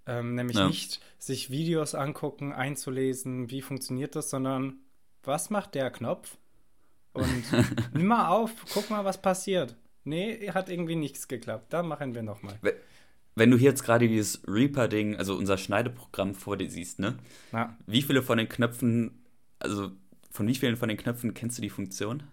[0.07, 0.67] Ähm, nämlich ja.
[0.67, 4.77] nicht sich Videos angucken, einzulesen, wie funktioniert das, sondern
[5.23, 6.37] was macht der Knopf?
[7.13, 7.43] Und
[7.93, 9.75] nimm mal auf, guck mal, was passiert.
[10.03, 11.73] Nee, hat irgendwie nichts geklappt.
[11.73, 12.59] Da machen wir nochmal.
[13.35, 17.17] Wenn du hier jetzt gerade dieses Reaper-Ding, also unser Schneideprogramm vor dir siehst, ne?
[17.51, 17.77] Ja.
[17.85, 19.25] Wie viele von den Knöpfen,
[19.59, 19.91] also
[20.31, 22.23] von wie vielen von den Knöpfen kennst du die Funktion?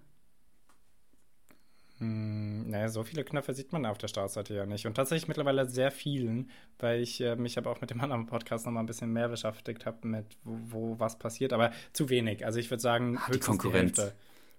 [2.03, 4.87] Hm, naja, so viele Knöpfe sieht man auf der Startseite ja nicht.
[4.87, 8.67] Und tatsächlich mittlerweile sehr vielen, weil ich äh, mich aber auch mit dem anderen Podcast
[8.67, 11.53] noch mal ein bisschen mehr beschäftigt habe, mit wo, wo, was passiert.
[11.53, 12.45] Aber zu wenig.
[12.45, 14.15] Also ich würde sagen, Ach, höchstens die, die, Hälfte.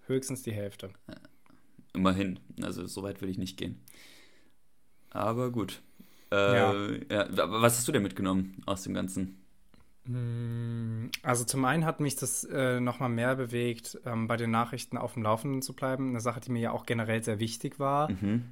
[0.08, 0.92] Höchstens die Hälfte.
[1.94, 2.40] Immerhin.
[2.62, 3.82] Also so weit will ich nicht gehen.
[5.10, 5.82] Aber gut.
[6.34, 7.30] Äh, ja.
[7.30, 7.52] ja.
[7.52, 9.44] Was hast du denn mitgenommen aus dem Ganzen?
[10.06, 14.98] Hm, also zum einen hat mich das äh, nochmal mehr bewegt, ähm, bei den Nachrichten
[14.98, 16.10] auf dem Laufenden zu bleiben.
[16.10, 18.44] Eine Sache, die mir ja auch generell sehr wichtig war, mhm.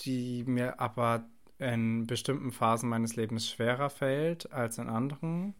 [0.00, 1.24] die mir aber
[1.58, 5.54] in bestimmten Phasen meines Lebens schwerer fällt als in anderen.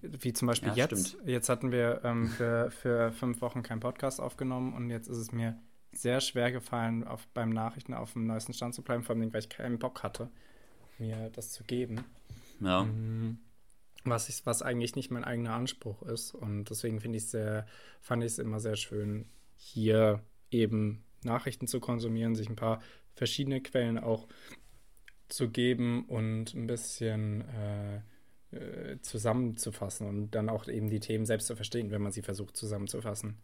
[0.00, 1.08] Wie zum Beispiel ja, jetzt.
[1.08, 1.26] Stimmt.
[1.26, 5.32] Jetzt hatten wir ähm, für, für fünf Wochen keinen Podcast aufgenommen und jetzt ist es
[5.32, 5.58] mir
[5.92, 9.40] sehr schwer gefallen, auf, beim Nachrichten auf dem neuesten Stand zu bleiben, vor allem, weil
[9.40, 10.30] ich keinen Bock hatte,
[10.98, 12.04] mir das zu geben.
[12.60, 12.84] Ja.
[12.84, 13.38] Mhm
[14.06, 16.34] was, ich, was eigentlich nicht mein eigener Anspruch ist.
[16.34, 17.66] Und deswegen finde ich sehr,
[18.00, 22.80] fand ich es immer sehr schön, hier eben Nachrichten zu konsumieren, sich ein paar
[23.14, 24.28] verschiedene Quellen auch
[25.28, 27.96] zu geben und ein bisschen äh,
[28.52, 32.56] äh, zusammenzufassen und dann auch eben die Themen selbst zu verstehen, wenn man sie versucht
[32.56, 33.36] zusammenzufassen.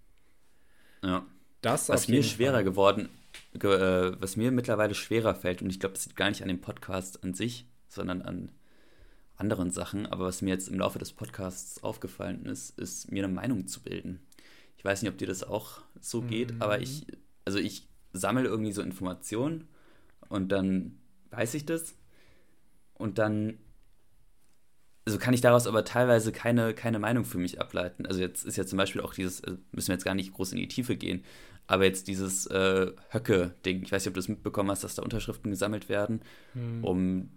[1.02, 1.26] Ja.
[1.60, 2.64] Das was mir schwerer Fall.
[2.64, 3.10] geworden, ge,
[3.54, 6.60] äh, was mir mittlerweile schwerer fällt, und ich glaube, es liegt gar nicht an dem
[6.60, 8.50] Podcast an sich, sondern an
[9.36, 13.32] anderen Sachen, aber was mir jetzt im Laufe des Podcasts aufgefallen ist, ist mir eine
[13.32, 14.20] Meinung zu bilden.
[14.76, 16.62] Ich weiß nicht, ob dir das auch so geht, mhm.
[16.62, 17.06] aber ich,
[17.44, 19.68] also ich sammle irgendwie so Informationen
[20.28, 20.98] und dann
[21.30, 21.94] weiß ich das
[22.94, 23.58] und dann
[25.04, 28.06] also kann ich daraus aber teilweise keine, keine Meinung für mich ableiten.
[28.06, 30.52] Also jetzt ist ja zum Beispiel auch dieses, äh, müssen wir jetzt gar nicht groß
[30.52, 31.24] in die Tiefe gehen,
[31.66, 35.02] aber jetzt dieses äh, Höcke-Ding, ich weiß nicht, ob du das mitbekommen hast, dass da
[35.02, 36.20] Unterschriften gesammelt werden,
[36.54, 36.84] mhm.
[36.84, 37.30] um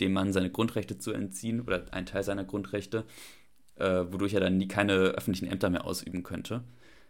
[0.00, 3.04] dem Mann seine Grundrechte zu entziehen oder einen Teil seiner Grundrechte,
[3.76, 6.62] äh, wodurch er dann nie keine öffentlichen Ämter mehr ausüben könnte.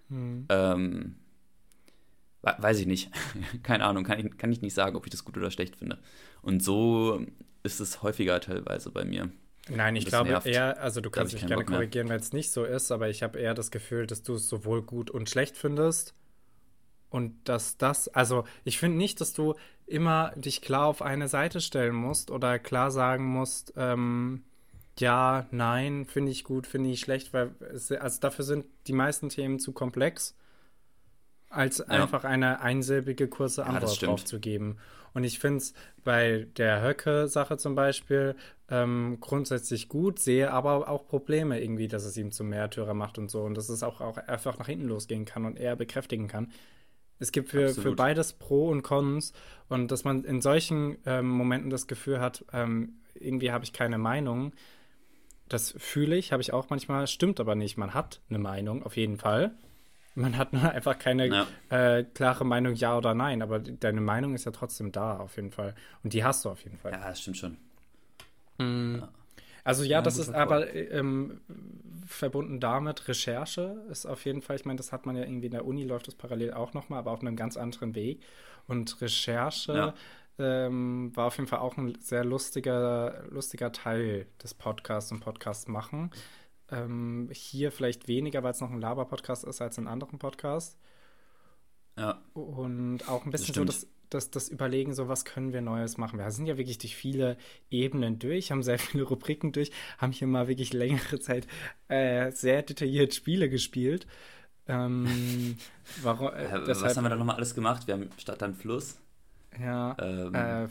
[0.09, 0.47] Mhm.
[0.49, 1.17] Ähm,
[2.43, 3.11] weiß ich nicht.
[3.63, 5.99] keine Ahnung, kann ich, kann ich nicht sagen, ob ich das gut oder schlecht finde.
[6.41, 7.25] Und so
[7.63, 9.31] ist es häufiger teilweise bei mir.
[9.71, 10.47] Nein, ich glaube nervt.
[10.47, 13.39] eher, also du kannst mich gerne korrigieren, wenn es nicht so ist, aber ich habe
[13.39, 16.15] eher das Gefühl, dass du es sowohl gut und schlecht findest
[17.11, 19.55] und dass das, also ich finde nicht, dass du
[19.87, 24.45] immer dich klar auf eine Seite stellen musst oder klar sagen musst, ähm,
[24.99, 29.29] ja, nein, finde ich gut, finde ich schlecht, weil es, also dafür sind die meisten
[29.29, 30.37] Themen zu komplex,
[31.49, 31.87] als ja.
[31.87, 34.79] einfach eine einsilbige kurze Antwort ja, drauf zu geben.
[35.15, 38.37] Und ich finde es bei der Höcke-Sache zum Beispiel
[38.71, 43.31] ähm, grundsätzlich gut, sehe aber auch Probleme irgendwie, dass es ihm zum Märtyrer macht und
[43.31, 46.53] so und dass es auch, auch einfach nach hinten losgehen kann und er bekräftigen kann.
[47.19, 49.33] Es gibt für, für beides Pro und Cons
[49.69, 53.99] und dass man in solchen ähm, Momenten das Gefühl hat, ähm, irgendwie habe ich keine
[53.99, 54.53] Meinung.
[55.49, 57.77] Das fühle ich, habe ich auch manchmal, stimmt aber nicht.
[57.77, 59.53] Man hat eine Meinung, auf jeden Fall.
[60.19, 61.47] Man hat nur einfach keine ja.
[61.71, 63.41] äh, klare Meinung, ja oder nein.
[63.41, 65.75] Aber deine Meinung ist ja trotzdem da, auf jeden Fall.
[66.03, 66.93] Und die hast du auf jeden Fall.
[66.93, 67.57] Ja, das stimmt schon.
[68.59, 68.99] Mhm.
[69.01, 69.09] Ja.
[69.65, 71.41] Also ja, ja das ist aber ähm,
[72.07, 75.53] verbunden damit, Recherche ist auf jeden Fall, ich meine, das hat man ja irgendwie in
[75.53, 78.23] der Uni, läuft das parallel auch nochmal, aber auf einem ganz anderen Weg.
[78.67, 79.95] Und Recherche ja.
[80.39, 85.69] ähm, war auf jeden Fall auch ein sehr lustiger, lustiger Teil des Podcasts und Podcasts
[85.69, 86.11] machen.
[86.71, 90.79] Ähm, hier vielleicht weniger, weil es noch ein Laber-Podcast ist als in anderen Podcasts.
[91.97, 92.23] Ja.
[92.35, 95.99] Und auch ein bisschen das so das das, das Überlegen, so was können wir Neues
[95.99, 96.19] machen.
[96.19, 97.37] Wir sind ja wirklich durch viele
[97.71, 101.47] Ebenen durch, haben sehr viele Rubriken durch, haben hier mal wirklich längere Zeit
[101.89, 104.07] äh, sehr detailliert Spiele gespielt.
[104.67, 105.57] Ähm,
[106.03, 107.87] warum, äh, ja, was haben wir da nochmal alles gemacht?
[107.87, 108.99] Wir haben Stadt an Fluss.
[109.61, 110.69] Ja, ähm, äh,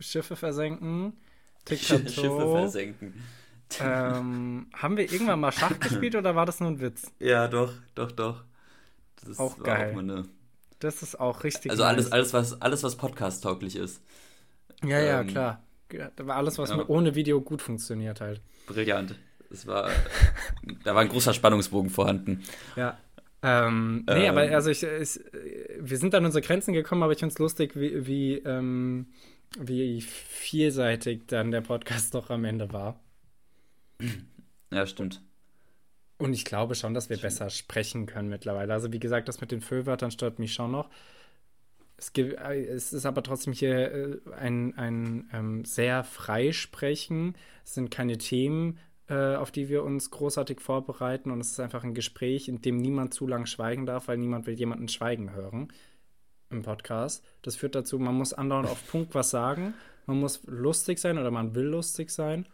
[0.00, 1.14] Schiffe versenken,
[1.68, 3.14] Schiffe versenken.
[3.80, 7.10] Ähm, haben wir irgendwann mal Schach gespielt oder war das nur ein Witz?
[7.18, 8.44] Ja, doch, doch, doch.
[9.24, 9.92] Das auch geil.
[9.94, 10.24] Auch eine
[10.82, 11.70] das ist auch richtig.
[11.70, 12.12] Also alles, nice.
[12.12, 14.02] alles, was, alles, was podcast-tauglich ist.
[14.84, 15.62] Ja, ja, ähm, klar.
[16.16, 16.84] war alles, was ja.
[16.88, 18.40] ohne Video gut funktioniert halt.
[18.66, 19.16] Brillant.
[19.50, 19.90] Es war,
[20.84, 22.42] da war ein großer Spannungsbogen vorhanden.
[22.74, 22.98] Ja.
[23.44, 25.20] Ähm, nee, ähm, aber also ich, ich,
[25.78, 29.06] wir sind an unsere Grenzen gekommen, aber ich finde es lustig, wie, wie, ähm,
[29.58, 32.98] wie vielseitig dann der Podcast doch am Ende war.
[34.70, 35.22] Ja, stimmt.
[36.18, 38.72] Und ich glaube schon, dass wir besser sprechen können mittlerweile.
[38.72, 40.88] Also wie gesagt, das mit den Füllwörtern stört mich schon noch.
[41.96, 47.36] Es, gibt, äh, es ist aber trotzdem hier äh, ein, ein ähm, sehr Freisprechen.
[47.64, 51.30] Es sind keine Themen, äh, auf die wir uns großartig vorbereiten.
[51.30, 54.46] Und es ist einfach ein Gespräch, in dem niemand zu lang schweigen darf, weil niemand
[54.46, 55.72] will jemanden schweigen hören
[56.50, 57.24] im Podcast.
[57.42, 59.74] Das führt dazu, man muss andauernd auf Punkt was sagen.
[60.06, 62.46] Man muss lustig sein oder man will lustig sein.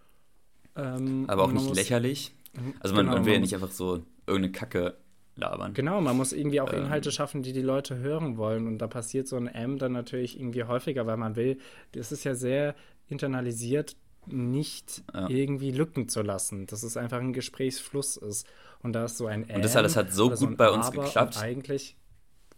[0.79, 2.33] Ähm, aber auch nicht muss, lächerlich.
[2.55, 4.97] Mhm, also man, genau, man will ja nicht einfach so irgendeine Kacke
[5.37, 5.75] labern.
[5.75, 8.67] Genau, man muss irgendwie auch ähm, Inhalte schaffen, die die Leute hören wollen.
[8.67, 11.59] Und da passiert so ein M dann natürlich irgendwie häufiger, weil man will,
[11.93, 12.75] das ist ja sehr
[13.09, 15.29] internalisiert, nicht ja.
[15.29, 18.47] irgendwie Lücken zu lassen, dass es einfach ein Gesprächsfluss ist.
[18.83, 19.57] Und da ist so ein M.
[19.57, 21.39] Und das alles hat so gut so bei uns Aber geklappt.
[21.39, 21.97] Eigentlich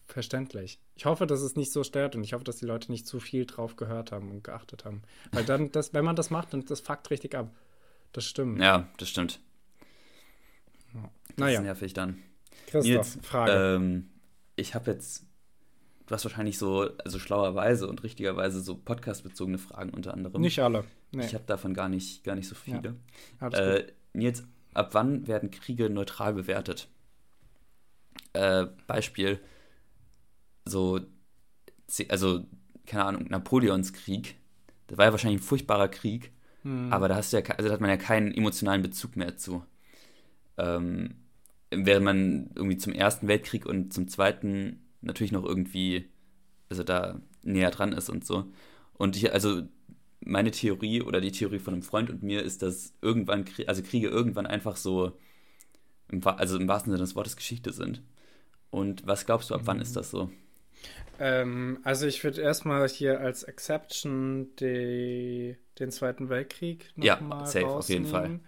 [0.07, 0.81] verständlich.
[0.97, 3.21] Ich hoffe, dass es nicht so stört und ich hoffe, dass die Leute nicht zu
[3.21, 5.03] viel drauf gehört haben und geachtet haben.
[5.33, 7.51] Weil dann, das, wenn man das macht, dann das fuckt richtig ab.
[8.13, 8.61] Das stimmt.
[8.61, 9.41] Ja, das stimmt.
[10.93, 11.59] Das naja.
[11.59, 12.23] ist nervig dann.
[12.67, 13.53] Christoph, Nils, Frage.
[13.53, 14.11] Ähm,
[14.57, 15.27] ich habe jetzt,
[16.07, 20.41] du hast wahrscheinlich so, also schlauerweise und richtigerweise so podcastbezogene Fragen unter anderem.
[20.41, 20.85] Nicht alle.
[21.13, 21.25] Nee.
[21.25, 22.97] Ich habe davon gar nicht, gar nicht so viele.
[23.41, 23.49] Ja.
[23.49, 24.45] Äh, Nils,
[24.75, 26.89] ab wann werden Kriege neutral bewertet?
[28.33, 29.41] Äh, Beispiel,
[30.65, 31.01] so,
[32.09, 32.45] also,
[32.87, 34.37] keine Ahnung, Napoleonskrieg,
[34.87, 36.93] das war ja wahrscheinlich ein furchtbarer Krieg, hm.
[36.93, 39.65] aber da hast du ja, also da hat man ja keinen emotionalen Bezug mehr zu.
[40.59, 41.15] Ähm,
[41.71, 46.09] während man irgendwie zum Ersten Weltkrieg und zum Zweiten natürlich noch irgendwie,
[46.69, 48.51] also da näher dran ist und so.
[48.95, 49.63] Und ich, also
[50.21, 54.09] meine Theorie oder die Theorie von einem Freund und mir ist, dass irgendwann, also Kriege
[54.09, 55.13] irgendwann einfach so,
[56.09, 58.03] im, also im wahrsten Sinne des Wortes Geschichte sind.
[58.71, 60.31] Und was glaubst du, ab wann ist das so?
[61.21, 67.47] Ähm, also ich würde erstmal hier als Exception die, den Zweiten Weltkrieg nochmal Ja, mal
[67.47, 68.41] safe, auf jeden Fall.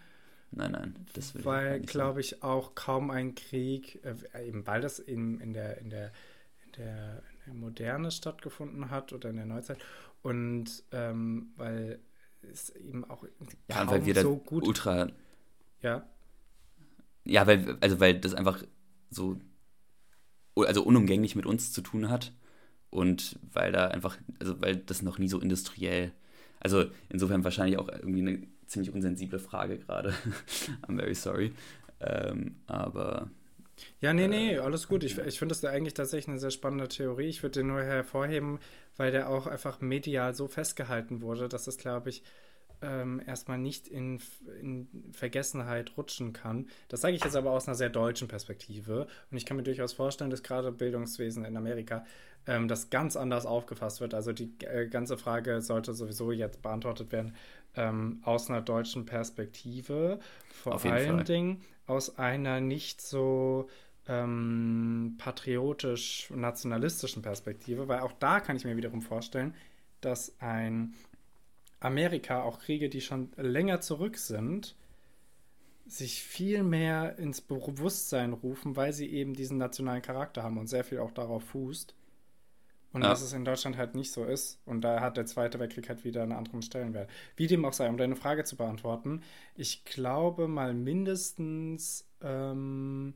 [0.52, 4.98] Nein, nein, das will Weil, glaube ich, auch kaum ein Krieg, äh, eben weil das
[4.98, 6.12] in, in, der, in, der,
[6.64, 9.78] in, der, in der Moderne stattgefunden hat oder in der Neuzeit.
[10.22, 12.00] Und ähm, weil
[12.50, 13.24] es eben auch
[13.68, 15.08] ja, weil wir so gut ultra
[15.80, 16.06] ja?
[17.24, 18.64] Ja weil also weil das einfach
[19.10, 19.38] so
[20.56, 22.32] also unumgänglich mit uns zu tun hat
[22.92, 26.12] und weil da einfach also weil das noch nie so industriell
[26.62, 30.14] also insofern wahrscheinlich auch irgendwie eine ziemlich unsensible Frage gerade.
[30.86, 31.52] I'm very sorry.
[32.00, 33.30] Ähm, aber.
[34.00, 35.02] Ja, nee, nee, äh, alles gut.
[35.02, 37.28] Ich, ich finde das eigentlich tatsächlich eine sehr spannende Theorie.
[37.28, 38.60] Ich würde den nur hervorheben,
[38.96, 42.22] weil der auch einfach medial so festgehalten wurde, dass es, glaube ich,
[42.80, 44.20] ähm, erstmal nicht in,
[44.60, 46.68] in Vergessenheit rutschen kann.
[46.88, 49.06] Das sage ich jetzt aber aus einer sehr deutschen Perspektive.
[49.30, 52.04] Und ich kann mir durchaus vorstellen, dass gerade Bildungswesen in Amerika
[52.46, 54.14] ähm, das ganz anders aufgefasst wird.
[54.14, 57.34] Also die äh, ganze Frage sollte sowieso jetzt beantwortet werden
[57.76, 60.18] ähm, aus einer deutschen Perspektive.
[60.50, 61.24] Vor allen Fall.
[61.24, 63.68] Dingen aus einer nicht so
[64.08, 69.54] ähm, patriotisch-nationalistischen Perspektive, weil auch da kann ich mir wiederum vorstellen,
[70.00, 70.94] dass ein
[71.78, 74.74] Amerika, auch Kriege, die schon länger zurück sind,
[75.86, 80.84] sich viel mehr ins Bewusstsein rufen, weil sie eben diesen nationalen Charakter haben und sehr
[80.84, 81.94] viel auch darauf fußt.
[82.92, 83.08] Und ja.
[83.08, 84.60] dass es in Deutschland halt nicht so ist.
[84.66, 87.08] Und da hat der Zweite Weltkrieg halt wieder einen anderen Stellenwert.
[87.36, 89.22] Wie dem auch sei, um deine Frage zu beantworten,
[89.54, 93.14] ich glaube mal mindestens ähm,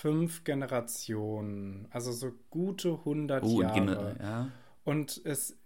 [0.00, 4.16] fünf Generationen, also so gute 100 uh, Jahre.
[4.18, 4.48] Ja.
[4.82, 5.58] Und es,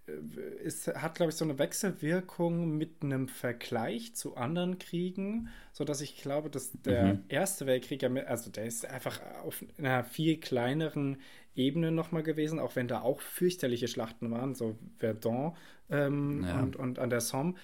[0.63, 6.17] es hat, glaube ich, so eine Wechselwirkung mit einem Vergleich zu anderen Kriegen, sodass ich
[6.17, 7.23] glaube, dass der mhm.
[7.29, 11.21] Erste Weltkrieg ja, also der ist einfach auf einer viel kleineren
[11.55, 15.55] Ebene nochmal gewesen, auch wenn da auch fürchterliche Schlachten waren, so Verdun
[15.89, 16.59] ähm, ja.
[16.59, 17.55] und, und an der Somme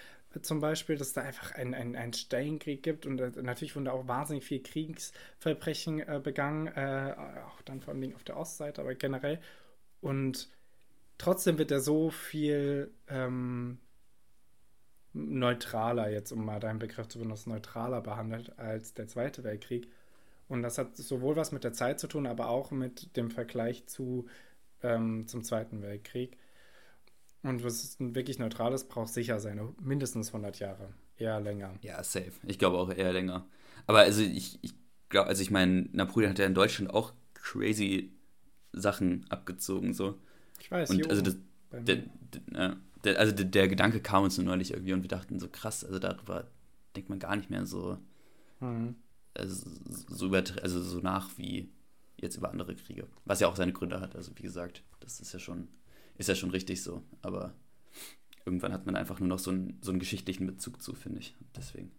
[0.42, 4.08] zum Beispiel, dass da einfach einen ein Stellenkrieg gibt und äh, natürlich wurden da auch
[4.08, 7.14] wahnsinnig viele Kriegsverbrechen äh, begangen, äh,
[7.46, 9.42] auch dann vor allem auf der Ostseite, aber generell.
[10.00, 10.50] Und
[11.22, 13.78] trotzdem wird er so viel ähm,
[15.14, 19.88] neutraler, jetzt um mal deinen Begriff zu benutzen, neutraler behandelt als der Zweite Weltkrieg.
[20.48, 23.86] Und das hat sowohl was mit der Zeit zu tun, aber auch mit dem Vergleich
[23.86, 24.28] zu,
[24.82, 26.38] ähm, zum Zweiten Weltkrieg.
[27.44, 31.76] Und was wirklich neutrales, braucht sicher seine mindestens 100 Jahre, eher länger.
[31.82, 32.34] Ja, safe.
[32.48, 33.48] Ich glaube auch eher länger.
[33.86, 34.74] Aber also ich, ich
[35.10, 38.12] glaube, also ich meine, Napoleon hat ja in Deutschland auch crazy
[38.74, 40.20] Sachen abgezogen, so.
[40.62, 41.36] Ich weiß, Und also das,
[41.72, 42.04] der,
[42.52, 45.50] der, der, also der, der, Gedanke kam uns nur neulich irgendwie und wir dachten so
[45.50, 46.48] krass, also darüber
[46.96, 47.98] denkt man gar nicht mehr so.
[48.60, 48.96] Mhm
[49.34, 49.70] also
[50.08, 51.70] so, über, also so nach wie
[52.18, 53.08] jetzt über andere Kriege.
[53.26, 54.16] Was ja auch seine Gründe hat.
[54.16, 55.68] Also wie gesagt, das ist ja schon,
[56.18, 57.02] ist ja schon richtig so.
[57.22, 57.54] Aber
[58.46, 61.36] irgendwann hat man einfach nur noch so einen, so einen geschichtlichen Bezug zu, finde ich.
[61.56, 61.92] Deswegen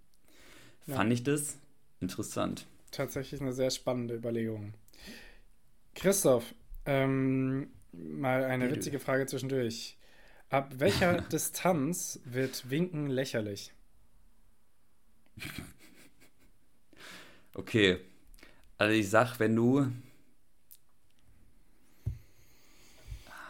[0.87, 0.96] ja.
[0.96, 1.59] fand ich das
[2.01, 2.66] Interessant.
[2.90, 4.75] Tatsächlich eine sehr spannende Überlegung.
[5.94, 6.53] Christoph,
[6.85, 9.96] ähm, mal eine witzige Frage zwischendurch.
[10.50, 13.72] Ab welcher Distanz wird Winken lächerlich?
[17.55, 18.00] Okay.
[18.78, 19.92] Also ich sag, wenn du.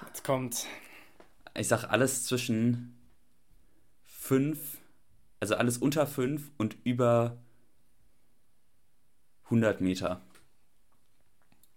[0.06, 0.66] Jetzt kommt.
[1.54, 2.98] Ich sag alles zwischen
[4.04, 4.78] 5,
[5.40, 7.38] also alles unter 5 und über
[9.44, 10.22] 100 Meter.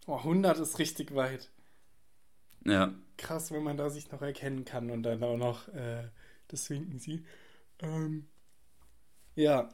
[0.07, 1.49] Oh, 100 ist richtig weit.
[2.65, 2.93] Ja.
[3.17, 6.03] Krass, wenn man da sich noch erkennen kann und dann auch noch äh,
[6.47, 7.25] das Winken sieht.
[7.81, 8.27] Ähm,
[9.35, 9.69] ja.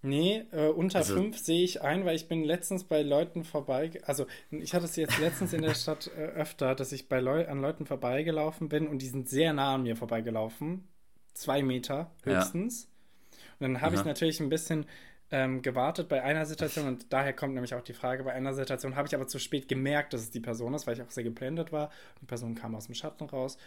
[0.00, 3.90] Nee, äh, unter also, fünf sehe ich ein, weil ich bin letztens bei Leuten vorbei,
[4.04, 7.48] also ich hatte es jetzt letztens in der Stadt äh, öfter, dass ich bei Leu
[7.48, 10.86] an Leuten vorbeigelaufen bin und die sind sehr nah an mir vorbeigelaufen.
[11.34, 12.84] Zwei Meter höchstens.
[12.84, 13.38] Ja.
[13.58, 14.86] Und dann habe ich natürlich ein bisschen
[15.30, 18.96] ähm, gewartet bei einer Situation und daher kommt nämlich auch die Frage, bei einer Situation
[18.96, 21.24] habe ich aber zu spät gemerkt, dass es die Person ist, weil ich auch sehr
[21.24, 21.90] geblendet war.
[22.20, 23.58] Die Person kam aus dem Schatten raus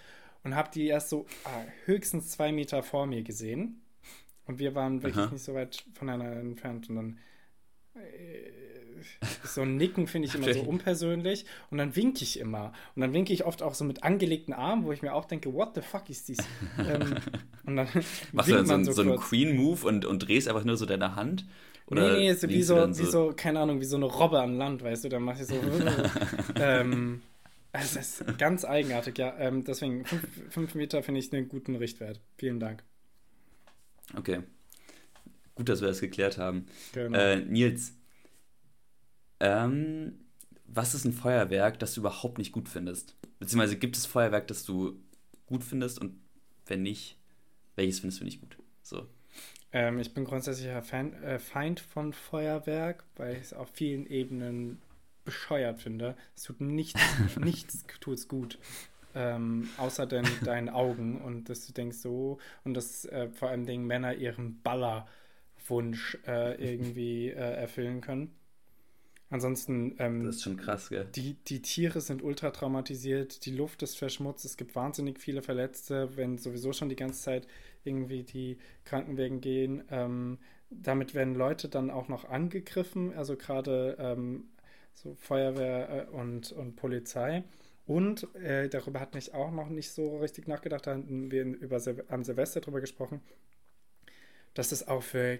[0.43, 3.81] und habe die erst so ah, höchstens zwei Meter vor mir gesehen.
[4.45, 5.31] Und wir waren wirklich Aha.
[5.31, 6.89] nicht so weit voneinander entfernt.
[6.89, 7.19] Und dann
[7.95, 8.70] äh,
[9.43, 11.45] so ein Nicken finde ich immer so unpersönlich.
[11.69, 12.73] Und dann winke ich immer.
[12.95, 15.53] Und dann winke ich oft auch so mit angelegten Armen, wo ich mir auch denke,
[15.53, 16.39] what the fuck ist dies?
[16.77, 17.15] ähm,
[17.65, 17.87] und dann
[18.31, 21.15] Machst du dann so, so, so einen Queen-Move und, und drehst einfach nur so deine
[21.15, 21.45] Hand?
[21.87, 24.39] Oder nee, nee, so wie, so, so, wie so, keine Ahnung, wie so eine Robbe
[24.39, 25.55] an Land, weißt du, dann mache ich so.
[26.55, 27.21] ähm,
[27.73, 29.37] es ist ganz eigenartig, ja.
[29.37, 32.21] Ähm, deswegen, fünf, fünf Meter finde ich einen guten Richtwert.
[32.37, 32.83] Vielen Dank.
[34.15, 34.41] Okay.
[35.55, 36.65] Gut, dass wir das geklärt haben.
[36.93, 37.17] Genau.
[37.17, 37.93] Äh, Nils,
[39.41, 40.13] ähm,
[40.67, 43.15] was ist ein Feuerwerk, das du überhaupt nicht gut findest?
[43.39, 44.95] Beziehungsweise gibt es Feuerwerk, das du
[45.47, 46.15] gut findest und
[46.67, 47.17] wenn nicht,
[47.75, 48.55] welches findest du nicht gut?
[48.83, 49.07] So.
[49.73, 54.05] Ähm, ich bin grundsätzlich ein Fan, äh, Feind von Feuerwerk, weil ich es auf vielen
[54.05, 54.79] Ebenen
[55.25, 56.15] bescheuert finde.
[56.35, 57.01] Es tut nichts,
[57.39, 58.59] nichts tut es gut.
[59.13, 63.65] Ähm, außer den, deinen Augen und dass du denkst so und dass äh, vor allem
[63.65, 68.33] Dingen Männer ihren Ballerwunsch äh, irgendwie äh, erfüllen können.
[69.31, 69.95] Ansonsten.
[69.97, 71.07] Ähm, das ist schon krass, gell?
[71.15, 76.15] Die, die Tiere sind ultra traumatisiert, die Luft ist verschmutzt, es gibt wahnsinnig viele Verletzte,
[76.17, 77.47] wenn sowieso schon die ganze Zeit
[77.85, 79.83] irgendwie die Krankenwegen gehen.
[79.89, 80.37] Ähm,
[80.69, 84.49] damit werden Leute dann auch noch angegriffen, also gerade ähm,
[84.93, 87.45] so Feuerwehr äh, und, und Polizei.
[87.85, 91.81] Und äh, darüber hat mich auch noch nicht so richtig nachgedacht, da haben wir über
[92.09, 93.21] am Silvester drüber gesprochen,
[94.53, 95.39] dass es auch für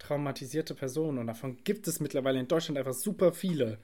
[0.00, 3.78] kriegstraumatisierte Personen, und davon gibt es mittlerweile in Deutschland einfach super viele,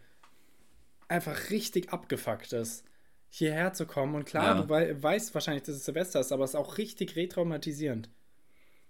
[1.09, 2.85] einfach richtig abgefuckt ist,
[3.29, 4.15] hierher zu kommen.
[4.15, 4.63] Und klar, ja.
[4.63, 8.11] du wei weißt wahrscheinlich, dass es Silvester ist, aber es ist auch richtig retraumatisierend.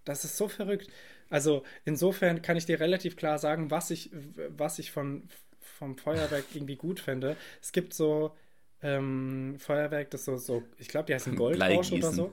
[0.04, 0.88] Das ist so verrückt.
[1.28, 4.10] Also insofern kann ich dir relativ klar sagen, was ich,
[4.48, 7.36] was ich von, vom Feuerwerk irgendwie gut finde.
[7.60, 8.32] Es gibt so
[8.82, 12.32] ähm, Feuerwerk, das so, so ich glaube, die heißen Goldrausch oder so.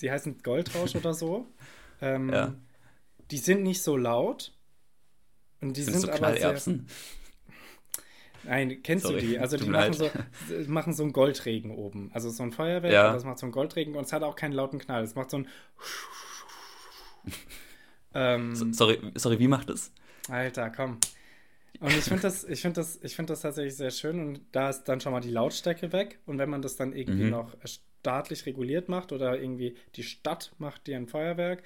[0.00, 1.48] die heißen Goldrausch oder so.
[2.02, 2.54] Ähm, ja.
[3.30, 4.52] Die sind nicht so laut.
[5.60, 6.78] Und die sind, sind so aber sehr.
[8.44, 9.38] Nein, kennst Sorry, du die?
[9.38, 10.10] Also die machen so,
[10.66, 12.10] machen so einen Goldregen oben.
[12.14, 13.12] Also so ein Feuerwerk, ja.
[13.12, 15.04] das macht so einen Goldregen und es hat auch keinen lauten Knall.
[15.04, 15.48] Es macht so ein
[18.14, 19.92] ähm, so, sorry, sorry, wie macht es?
[20.28, 20.98] Alter, komm.
[21.80, 24.70] Und ich finde das, ich finde das, ich finde das tatsächlich sehr schön und da
[24.70, 26.18] ist dann schon mal die Lautstärke weg.
[26.26, 27.30] Und wenn man das dann irgendwie mhm.
[27.30, 31.62] noch staatlich reguliert macht oder irgendwie die Stadt macht dir ein Feuerwerk,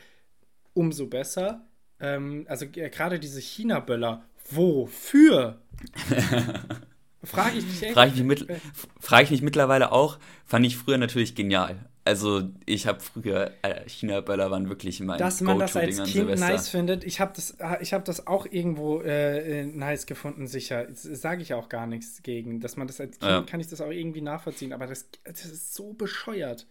[0.75, 1.67] umso besser.
[2.01, 5.63] Ähm, also gerade diese China-Böller, wofür?
[7.25, 7.95] Frage ich echt.
[7.95, 8.61] Frage ich mich, mit,
[9.01, 10.19] frage ich mich mittlerweile auch.
[10.45, 11.89] Fand ich früher natürlich genial.
[12.07, 16.49] Also ich habe früher äh, China-Böller waren wirklich mein Dass man das als Kind Silvester.
[16.49, 17.03] nice findet.
[17.05, 20.87] Ich habe das, ich hab das auch irgendwo äh, nice gefunden, sicher.
[20.93, 22.61] Sage ich auch gar nichts gegen.
[22.61, 23.43] Dass man das als Kind, ja.
[23.43, 24.75] kann ich das auch irgendwie nachvollziehen.
[24.75, 26.67] Aber das, das ist so bescheuert.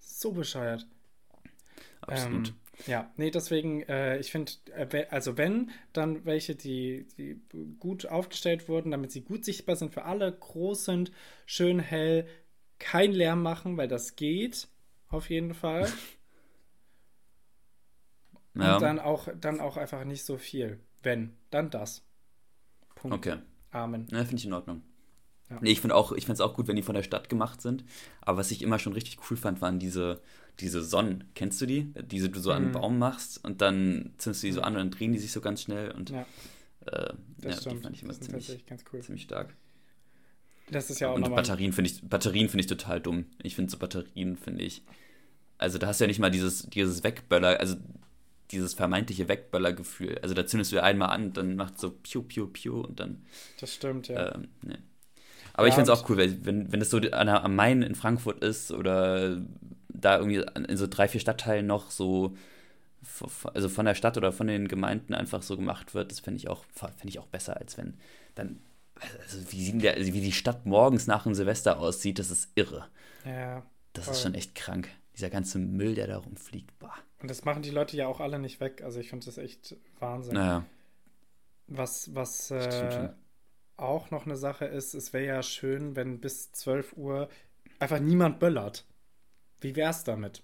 [0.00, 0.88] So bescheuert.
[2.00, 2.48] Absolut.
[2.48, 2.54] Ähm,
[2.86, 7.40] ja, nee, deswegen, äh, ich finde, äh, also wenn, dann welche, die, die
[7.78, 11.12] gut aufgestellt wurden, damit sie gut sichtbar sind für alle, groß sind,
[11.46, 12.26] schön hell,
[12.78, 14.68] kein Lärm machen, weil das geht,
[15.08, 15.88] auf jeden Fall.
[18.54, 18.74] ja.
[18.74, 20.80] Und dann auch, dann auch einfach nicht so viel.
[21.02, 22.02] Wenn, dann das.
[22.94, 23.16] Punkt.
[23.16, 23.38] Okay.
[23.70, 24.06] Amen.
[24.10, 24.82] Ja, finde ich in Ordnung.
[25.54, 25.58] Ja.
[25.60, 27.62] Nee, ich finde auch, ich finde es auch gut, wenn die von der Stadt gemacht
[27.62, 27.84] sind.
[28.20, 30.20] Aber was ich immer schon richtig cool fand, waren diese,
[30.60, 31.24] diese Sonnen.
[31.34, 31.92] Kennst du die?
[32.10, 32.56] Diese du so mhm.
[32.56, 32.74] an einen mhm.
[32.74, 35.40] Baum machst und dann zündest du die so an und dann drehen die sich so
[35.40, 36.26] ganz schnell und ja,
[36.86, 39.00] äh, ja die fand ich immer ziemlich, cool.
[39.00, 39.54] ziemlich stark.
[40.70, 43.26] Das ist ja auch Und Batterien finde ich, Batterien finde ich total dumm.
[43.42, 44.82] Ich finde so Batterien, finde ich.
[45.58, 47.76] Also da hast du ja nicht mal dieses, dieses Wegböller, also
[48.50, 50.18] dieses vermeintliche Wegböllergefühl.
[50.22, 53.24] Also da zündest du einmal an, dann macht so piu, piu, piu und dann.
[53.60, 54.34] Das stimmt, ja.
[54.34, 54.78] Ähm, nee.
[55.54, 57.54] Aber ja, ich finde es auch cool, weil wenn, wenn das so an der, am
[57.54, 59.40] Main in Frankfurt ist oder
[59.88, 62.36] da irgendwie in so drei, vier Stadtteilen noch so,
[63.54, 66.48] also von der Stadt oder von den Gemeinden einfach so gemacht wird, das finde ich,
[66.48, 67.94] auch, find ich auch besser, als wenn
[68.34, 68.60] dann,
[69.22, 72.86] also wie, der, also wie die Stadt morgens nach dem Silvester aussieht, das ist irre.
[73.24, 73.62] Ja.
[73.92, 74.14] Das voll.
[74.14, 74.88] ist schon echt krank.
[75.14, 76.76] Dieser ganze Müll, der da rumfliegt.
[76.80, 76.94] Bah.
[77.20, 78.82] Und das machen die Leute ja auch alle nicht weg.
[78.84, 80.34] Also ich finde das echt Wahnsinn.
[80.34, 80.64] Naja.
[81.68, 83.10] Was, was äh,
[83.76, 87.28] auch noch eine Sache ist, es wäre ja schön, wenn bis 12 Uhr
[87.78, 88.86] einfach niemand böllert.
[89.60, 90.42] Wie wäre es damit?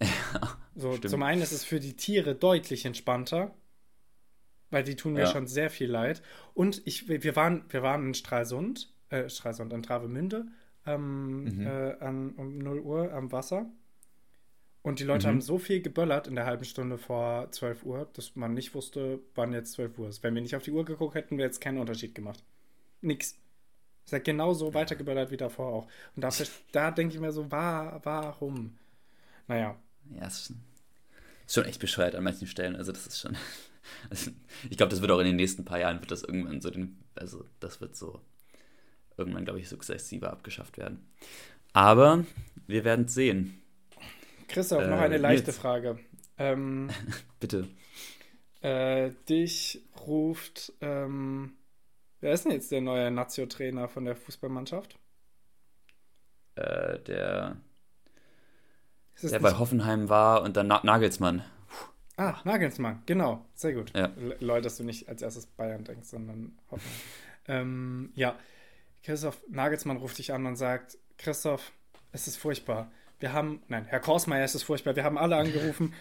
[0.34, 1.10] Ja, so, stimmt.
[1.10, 3.54] zum einen ist es für die Tiere deutlich entspannter,
[4.70, 5.26] weil die tun mir ja.
[5.26, 6.22] schon sehr viel leid.
[6.54, 10.46] Und ich, wir waren, wir waren in Stralsund, äh, Stralsund, in Travemünde,
[10.86, 11.66] ähm, mhm.
[11.66, 13.70] äh, an, um 0 Uhr am Wasser.
[14.88, 15.32] Und die Leute mhm.
[15.32, 19.18] haben so viel geböllert in der halben Stunde vor 12 Uhr, dass man nicht wusste,
[19.34, 20.22] wann jetzt 12 Uhr ist.
[20.22, 22.42] Wenn wir nicht auf die Uhr geguckt hätten, wäre jetzt keinen Unterschied gemacht.
[23.02, 23.36] Nix.
[24.06, 25.88] Es hat genauso weitergeböllert wie davor auch.
[26.16, 28.78] Und dafür, da denke ich mir so, war, warum?
[29.46, 29.76] Naja.
[30.18, 30.54] Ja, ist
[31.46, 32.74] schon echt bescheuert an manchen Stellen.
[32.74, 33.36] Also das ist schon.
[34.10, 34.30] Also
[34.68, 36.98] ich glaube, das wird auch in den nächsten paar Jahren wird das irgendwann so den,
[37.14, 38.20] also das wird so
[39.16, 41.06] irgendwann, glaube ich, sukzessive abgeschafft werden.
[41.72, 42.24] Aber
[42.66, 43.62] wir werden es sehen.
[44.48, 45.60] Christoph, äh, noch eine leichte jetzt.
[45.60, 45.98] Frage.
[46.38, 46.90] Ähm,
[47.40, 47.68] Bitte.
[48.60, 51.52] Äh, dich ruft, ähm,
[52.20, 54.98] wer ist denn jetzt der neue Nazio-Trainer von der Fußballmannschaft?
[56.56, 57.56] Äh, der,
[59.22, 61.44] der bei Hoffenheim war und dann Na Nagelsmann.
[62.16, 63.92] Ah, Nagelsmann, genau, sehr gut.
[63.94, 64.10] Ja.
[64.40, 67.00] Leute, dass du nicht als erstes Bayern denkst, sondern Hoffenheim.
[67.46, 68.36] ähm, ja,
[69.04, 71.70] Christoph Nagelsmann ruft dich an und sagt, Christoph,
[72.10, 72.90] es ist furchtbar
[73.20, 75.94] wir haben, nein, Herr Korsmeier ist es furchtbar, wir haben alle angerufen.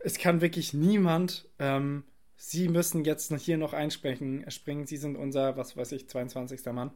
[0.00, 1.48] es kann wirklich niemand.
[1.58, 2.04] Ähm,
[2.40, 4.48] Sie müssen jetzt hier noch einspringen.
[4.48, 4.86] Springen.
[4.86, 6.64] Sie sind unser, was weiß ich, 22.
[6.66, 6.92] Mann.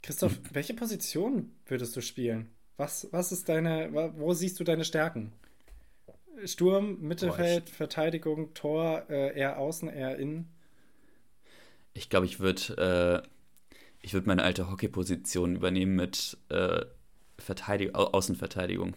[0.00, 0.42] Christoph, hm.
[0.52, 2.48] welche Position würdest du spielen?
[2.76, 5.32] Was, was ist deine, wo siehst du deine Stärken?
[6.44, 10.54] Sturm, Mittelfeld, Boah, Verteidigung, Tor, äh, eher außen, eher innen?
[11.94, 13.28] Ich glaube, ich würde äh,
[14.00, 16.84] ich würde meine alte Hockeyposition übernehmen mit äh,
[17.38, 18.94] Verteidig Außenverteidigung.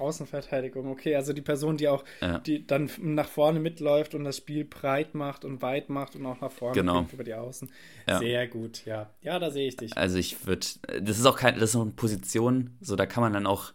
[0.00, 2.38] Außenverteidigung, okay, also die Person, die auch, ja.
[2.38, 6.40] die dann nach vorne mitläuft und das Spiel breit macht und weit macht und auch
[6.40, 7.06] nach vorne genau.
[7.12, 7.70] über die Außen.
[8.08, 8.18] Ja.
[8.18, 9.10] Sehr gut, ja.
[9.22, 9.96] Ja, da sehe ich dich.
[9.96, 10.66] Also ich würde,
[11.02, 13.72] das ist auch keine, das ist noch eine Position, so da kann man dann auch,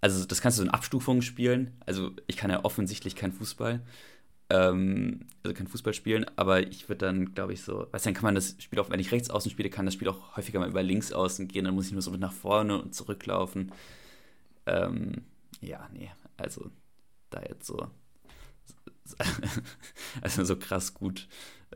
[0.00, 1.76] also das kannst du in Abstufungen spielen.
[1.86, 3.80] Also ich kann ja offensichtlich kein Fußball
[4.50, 8.14] ähm, also kein Fußball spielen, aber ich würde dann, glaube ich, so, weißt du, dann
[8.14, 10.58] kann man das Spiel auch, wenn ich rechts außen spiele, kann das Spiel auch häufiger
[10.58, 13.72] mal über links außen gehen, dann muss ich nur so mit nach vorne und zurücklaufen.
[14.66, 15.22] Ähm,
[15.60, 16.70] ja, nee, also
[17.30, 17.88] da jetzt so,
[20.22, 21.28] also so krass gut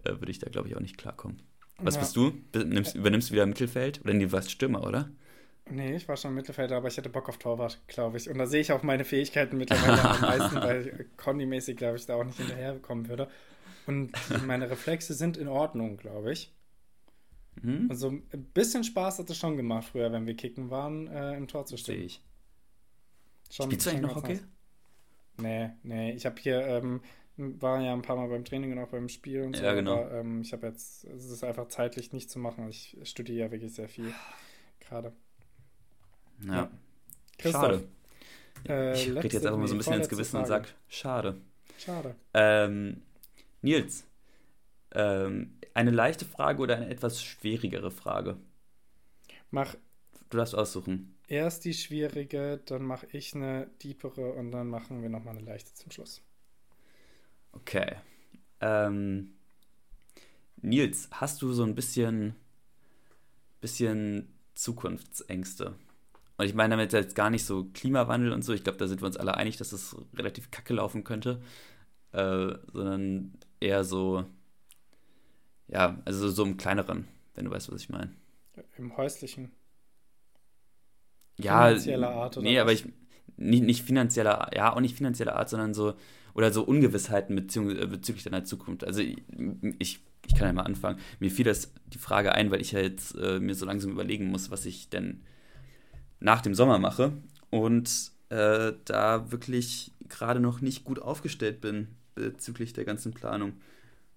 [0.04, 1.42] äh, würde ich da, glaube ich, auch nicht klarkommen.
[1.78, 2.00] Was ja.
[2.00, 2.32] bist du?
[2.54, 4.00] Nimmst, übernimmst du wieder Mittelfeld?
[4.04, 5.10] Oder nee, du warst Stürmer, oder?
[5.70, 8.28] Nee, ich war schon Mittelfelder, aber ich hatte Bock auf Torwart, glaube ich.
[8.28, 12.16] Und da sehe ich auch meine Fähigkeiten mittlerweile am meisten, weil Conny-mäßig, glaube ich, da
[12.16, 13.28] auch nicht hinterherkommen würde.
[13.86, 14.12] Und
[14.46, 16.52] meine Reflexe sind in Ordnung, glaube ich.
[17.60, 17.86] Mhm.
[17.90, 21.48] Also ein bisschen Spaß hat es schon gemacht früher, wenn wir kicken waren, äh, im
[21.48, 21.96] Tor zu stehen.
[21.96, 22.24] Sehe ich.
[23.50, 24.34] Schon, Spielst du eigentlich noch Hockey?
[24.34, 24.42] Nice.
[25.38, 26.12] Nee, nee.
[26.12, 27.00] Ich habe hier, ähm,
[27.36, 29.62] war ja ein paar Mal beim Training und auch beim Spiel und so.
[29.62, 30.04] Ja, genau.
[30.04, 32.68] Aber ähm, ich habe jetzt, es ist einfach zeitlich nicht zu machen.
[32.68, 34.12] Ich studiere ja wirklich sehr viel
[34.80, 35.12] gerade.
[36.46, 36.54] Ja.
[36.54, 36.70] ja.
[37.50, 37.88] Schade.
[38.68, 40.42] Äh, ich rede jetzt einfach mal so ein bisschen ins Gewissen Frage.
[40.42, 41.40] und sage, schade.
[41.78, 42.14] Schade.
[42.34, 43.02] Ähm,
[43.60, 44.04] Nils,
[44.92, 48.36] ähm, eine leichte Frage oder eine etwas schwierigere Frage?
[49.50, 49.74] Mach.
[50.30, 51.14] Du darfst aussuchen.
[51.28, 55.74] Erst die schwierige, dann mache ich eine diepere und dann machen wir nochmal eine leichte
[55.74, 56.22] zum Schluss.
[57.52, 57.96] Okay.
[58.60, 59.34] Ähm,
[60.56, 62.34] Nils, hast du so ein bisschen,
[63.60, 65.74] bisschen Zukunftsängste?
[66.42, 68.52] Und ich meine damit jetzt gar nicht so Klimawandel und so.
[68.52, 71.40] Ich glaube, da sind wir uns alle einig, dass das relativ kacke laufen könnte.
[72.10, 74.24] Äh, sondern eher so,
[75.68, 78.10] ja, also so im kleineren, wenn du weißt, was ich meine.
[78.76, 79.52] Im häuslichen.
[81.38, 82.62] Ja, finanzieller Art oder Nee, was?
[82.62, 82.86] aber ich
[83.36, 85.94] nicht, nicht finanzieller, ja, auch nicht finanzieller Art, sondern so,
[86.34, 88.84] oder so Ungewissheiten bezüglich, äh, bezüglich deiner Zukunft.
[88.84, 89.22] Also ich,
[89.78, 90.98] ich, ich kann ja mal anfangen.
[91.20, 94.26] Mir fiel das die Frage ein, weil ich ja jetzt äh, mir so langsam überlegen
[94.26, 95.22] muss, was ich denn
[96.22, 97.12] nach dem Sommer mache
[97.50, 103.54] und äh, da wirklich gerade noch nicht gut aufgestellt bin bezüglich der ganzen Planung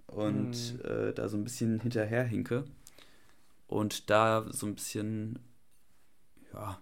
[0.07, 0.81] und hm.
[0.83, 2.65] äh, da so ein bisschen hinterherhinke
[3.67, 5.39] und da so ein bisschen,
[6.53, 6.79] ja,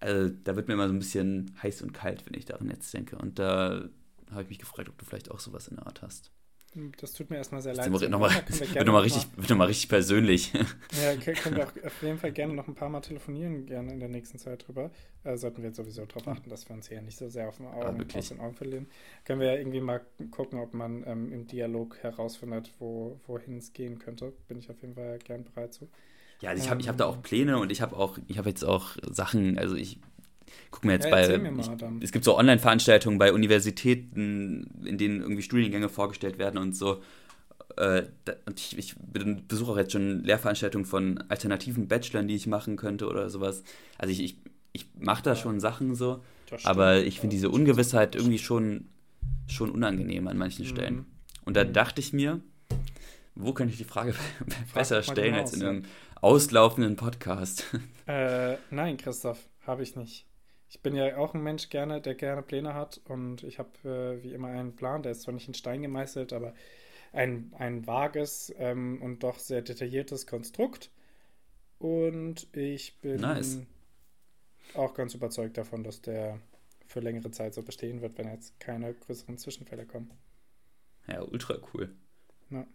[0.00, 2.92] also da wird mir immer so ein bisschen heiß und kalt, wenn ich daran jetzt
[2.92, 3.88] denke und da
[4.30, 6.33] habe ich mich gefragt, ob du vielleicht auch sowas in der Art hast.
[7.00, 7.90] Das tut mir erstmal sehr leid.
[7.90, 10.52] Nochmal, nochmal, wird nochmal richtig, noch mal richtig persönlich.
[11.02, 14.00] Ja, können wir auch auf jeden Fall gerne noch ein paar Mal telefonieren, gerne in
[14.00, 14.90] der nächsten Zeit drüber.
[15.24, 17.56] Äh, sollten wir jetzt sowieso darauf achten, dass wir uns hier nicht so sehr auf
[17.58, 18.86] den Augen, ja, aus den Augen verlieren.
[19.24, 20.00] Können wir ja irgendwie mal
[20.30, 24.32] gucken, ob man ähm, im Dialog herausfindet, wo, wohin es gehen könnte.
[24.48, 25.88] Bin ich auf jeden Fall gern bereit zu.
[26.40, 28.38] Ja, also ich habe ich hab da auch ähm, Pläne und ich habe auch, ich
[28.38, 30.00] habe jetzt auch Sachen, also ich
[30.70, 31.38] guck mir jetzt ja, bei.
[31.38, 36.76] Mir ich, es gibt so Online-Veranstaltungen bei Universitäten, in denen irgendwie Studiengänge vorgestellt werden und
[36.76, 37.02] so.
[37.76, 38.04] Äh,
[38.46, 38.94] und ich, ich
[39.48, 43.62] besuche auch jetzt schon Lehrveranstaltungen von alternativen Bachelorn, die ich machen könnte oder sowas.
[43.98, 44.36] Also ich, ich,
[44.72, 45.36] ich mache da ja.
[45.36, 46.22] schon Sachen so,
[46.62, 48.88] aber ich finde diese Ungewissheit irgendwie schon,
[49.48, 50.70] schon unangenehm an manchen mhm.
[50.70, 51.06] Stellen.
[51.44, 51.72] Und da mhm.
[51.72, 52.40] dachte ich mir,
[53.34, 54.14] wo könnte ich die Frage
[54.74, 55.82] besser stellen als in einem
[56.20, 57.64] auslaufenden Podcast?
[58.06, 60.26] Äh, nein, Christoph, habe ich nicht.
[60.74, 64.24] Ich bin ja auch ein Mensch gerne, der gerne Pläne hat und ich habe äh,
[64.24, 66.52] wie immer einen Plan, der ist zwar nicht in Stein gemeißelt, aber
[67.12, 70.90] ein, ein vages ähm, und doch sehr detailliertes Konstrukt.
[71.78, 73.60] Und ich bin nice.
[74.74, 76.40] auch ganz überzeugt davon, dass der
[76.88, 80.10] für längere Zeit so bestehen wird, wenn jetzt keine größeren Zwischenfälle kommen.
[81.06, 81.94] Ja, ultra cool.
[82.50, 82.66] Ja.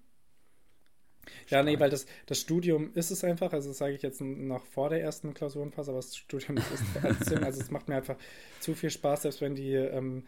[1.47, 4.65] Ja, nee, weil das, das Studium ist es einfach, also das sage ich jetzt noch
[4.65, 7.43] vor der ersten Klausurenphase, aber das Studium ist es trotzdem.
[7.43, 8.17] also es macht mir einfach
[8.59, 10.25] zu viel Spaß, selbst wenn die ähm,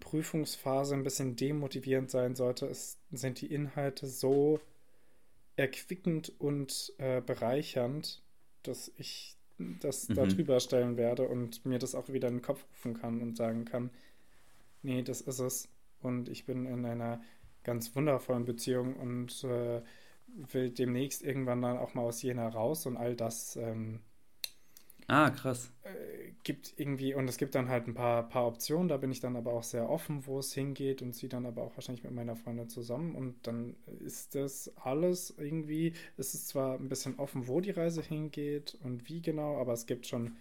[0.00, 4.60] Prüfungsphase ein bisschen demotivierend sein sollte, es, sind die Inhalte so
[5.56, 8.22] erquickend und äh, bereichernd,
[8.62, 10.14] dass ich das mhm.
[10.14, 13.36] da drüber stellen werde und mir das auch wieder in den Kopf rufen kann und
[13.36, 13.90] sagen kann,
[14.82, 15.68] nee, das ist es.
[16.00, 17.22] Und ich bin in einer
[17.62, 19.80] ganz wundervollen Beziehung und äh,
[20.34, 23.56] will demnächst irgendwann dann auch mal aus Jena raus und all das.
[23.56, 24.00] Ähm,
[25.06, 25.72] ah, krass.
[25.82, 29.20] Äh, gibt irgendwie, und es gibt dann halt ein paar, paar Optionen, da bin ich
[29.20, 32.12] dann aber auch sehr offen, wo es hingeht und ziehe dann aber auch wahrscheinlich mit
[32.12, 37.48] meiner Freundin zusammen und dann ist das alles irgendwie, es ist zwar ein bisschen offen,
[37.48, 40.36] wo die Reise hingeht und wie genau, aber es gibt schon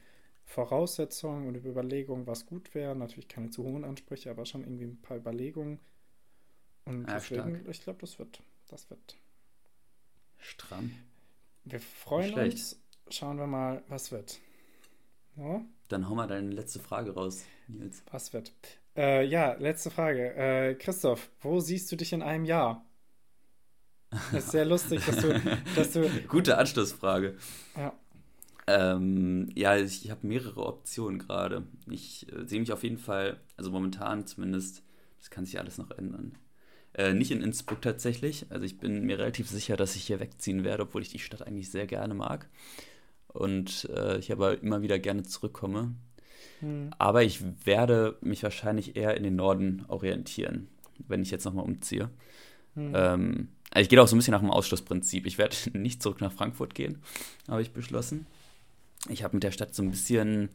[0.45, 2.95] Voraussetzungen und Überlegungen, was gut wäre.
[2.95, 5.79] Natürlich keine zu hohen Ansprüche, aber schon irgendwie ein paar Überlegungen.
[6.85, 7.69] Und ja, deswegen, stark.
[7.69, 9.17] ich glaube, das wird, das wird
[10.43, 10.91] Stramm.
[11.63, 12.79] Wir freuen uns.
[13.09, 14.39] Schauen wir mal, was wird.
[15.37, 15.61] Ja?
[15.87, 18.03] Dann hau mal deine letzte Frage raus, Nils.
[18.11, 18.51] Was wird?
[18.95, 20.35] Äh, ja, letzte Frage.
[20.35, 22.85] Äh, Christoph, wo siehst du dich in einem Jahr?
[24.09, 25.41] Das ist sehr lustig, dass du.
[25.75, 27.35] Dass du Gute Anschlussfrage.
[27.75, 27.93] Ja.
[28.67, 31.67] Ähm, ja, ich, ich habe mehrere Optionen gerade.
[31.89, 34.83] Ich äh, sehe mich auf jeden Fall, also momentan zumindest,
[35.19, 36.37] das kann sich alles noch ändern.
[36.95, 38.45] Äh, nicht in Innsbruck tatsächlich.
[38.49, 41.45] Also ich bin mir relativ sicher, dass ich hier wegziehen werde, obwohl ich die Stadt
[41.45, 42.47] eigentlich sehr gerne mag.
[43.27, 45.95] Und äh, ich aber immer wieder gerne zurückkomme.
[46.59, 46.91] Hm.
[46.99, 50.67] Aber ich werde mich wahrscheinlich eher in den Norden orientieren,
[51.07, 52.09] wenn ich jetzt nochmal umziehe.
[52.75, 52.91] Hm.
[52.93, 55.25] Ähm, also ich gehe auch so ein bisschen nach dem Ausschlussprinzip.
[55.25, 57.01] Ich werde nicht zurück nach Frankfurt gehen,
[57.47, 58.27] habe ich beschlossen.
[59.09, 60.49] Ich habe mit der Stadt so ein bisschen,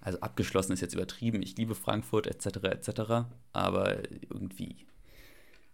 [0.00, 1.42] also abgeschlossen ist jetzt übertrieben.
[1.42, 2.58] Ich liebe Frankfurt etc.
[2.62, 3.26] etc.
[3.52, 3.96] Aber
[4.30, 4.76] irgendwie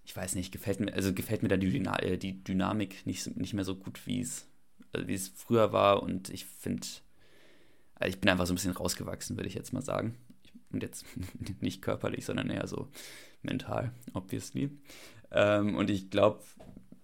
[0.05, 3.55] ich weiß nicht, gefällt mir, also gefällt mir da die, äh, die Dynamik nicht, nicht
[3.55, 4.48] mehr so gut, wie es,
[4.92, 6.03] also wie es früher war.
[6.03, 6.86] Und ich finde,
[7.94, 10.16] also ich bin einfach so ein bisschen rausgewachsen, würde ich jetzt mal sagen.
[10.70, 11.05] Und jetzt
[11.61, 12.88] nicht körperlich, sondern eher so
[13.42, 14.70] mental, obviously.
[15.30, 16.40] Ähm, und ich glaube,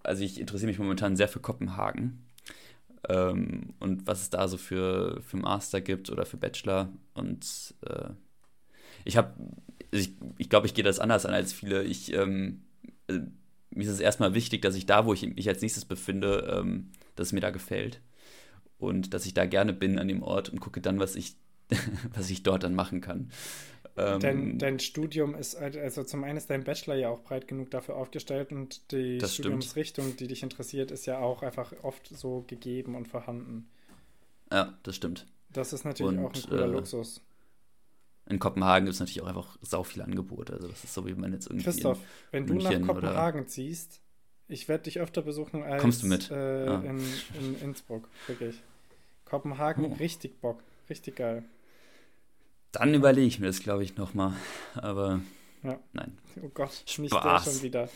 [0.02, 2.24] also ich interessiere mich momentan sehr für Kopenhagen.
[3.08, 6.92] Ähm, und was es da so für, für Master gibt oder für Bachelor.
[7.14, 8.10] Und äh,
[9.04, 9.34] ich habe,
[9.92, 11.84] also ich, ich glaube, ich gehe das anders an als viele.
[11.84, 12.64] Ich ähm,
[13.08, 13.20] äh,
[13.70, 16.90] mir ist es erstmal wichtig, dass ich da, wo ich mich als nächstes befinde, ähm,
[17.16, 18.00] dass es mir da gefällt.
[18.78, 21.36] Und dass ich da gerne bin an dem Ort und gucke dann, was ich,
[22.14, 23.30] was ich dort dann machen kann.
[23.96, 27.70] Ähm, dein, dein, Studium ist, also zum einen ist dein Bachelor ja auch breit genug
[27.72, 30.20] dafür aufgestellt und die Studiumsrichtung, stimmt.
[30.20, 33.68] die dich interessiert, ist ja auch einfach oft so gegeben und vorhanden.
[34.52, 35.26] Ja, das stimmt.
[35.52, 37.22] Das ist natürlich und, auch ein cooler äh, Luxus
[38.28, 40.52] in Kopenhagen gibt es natürlich auch einfach sau viele Angebote.
[40.54, 41.64] Also das ist so, wie man jetzt irgendwie.
[41.64, 41.98] Christoph,
[42.30, 44.00] wenn du München nach Kopenhagen ziehst,
[44.48, 46.30] ich werde dich öfter besuchen als Kommst du mit?
[46.30, 46.80] Äh, ja.
[46.80, 46.98] in,
[47.38, 48.62] in, Innsbruck, wirklich.
[49.24, 49.94] Kopenhagen, oh.
[49.94, 51.44] richtig Bock, richtig geil.
[52.72, 54.34] Dann überlege ich mir das, glaube ich, nochmal.
[54.74, 55.20] Aber
[55.62, 55.78] ja.
[55.92, 56.18] nein.
[56.42, 56.98] Oh Gott, Spaß.
[56.98, 57.88] nicht der schon wieder.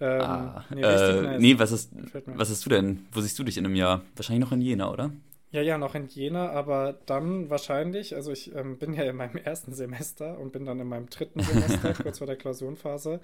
[0.00, 1.40] Ähm, ah, nee, äh, nice.
[1.40, 1.90] nee, was, ist,
[2.26, 3.06] was hast du denn?
[3.10, 4.02] Wo siehst du dich in einem Jahr?
[4.14, 5.10] Wahrscheinlich noch in Jena, oder?
[5.50, 9.36] Ja, ja, noch in Jena, aber dann wahrscheinlich, also ich ähm, bin ja in meinem
[9.44, 13.20] ersten Semester und bin dann in meinem dritten Semester, kurz vor der Klausurenphase.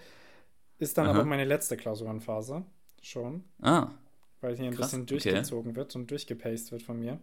[0.79, 1.15] Ist dann Aha.
[1.15, 2.65] aber meine letzte Klausurenphase
[3.03, 3.45] schon.
[3.61, 3.91] Ah.
[4.41, 5.77] Weil hier ein Krass, bisschen durchgezogen okay.
[5.77, 7.21] wird und durchgepaced wird von mir.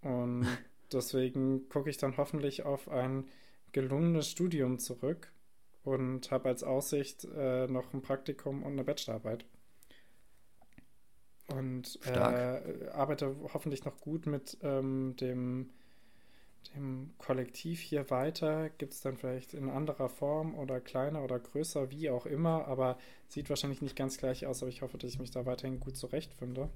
[0.00, 0.46] Und
[0.92, 3.24] deswegen gucke ich dann hoffentlich auf ein
[3.70, 5.32] gelungenes Studium zurück
[5.84, 9.44] und habe als Aussicht äh, noch ein Praktikum und eine Bachelorarbeit.
[11.48, 15.70] Und äh, arbeite hoffentlich noch gut mit ähm, dem,
[16.74, 18.70] dem Kollektiv hier weiter.
[18.70, 22.96] Gibt es dann vielleicht in anderer Form oder kleiner oder größer, wie auch immer, aber
[23.28, 25.96] sieht wahrscheinlich nicht ganz gleich aus, aber ich hoffe, dass ich mich da weiterhin gut
[25.96, 26.70] zurechtfinde.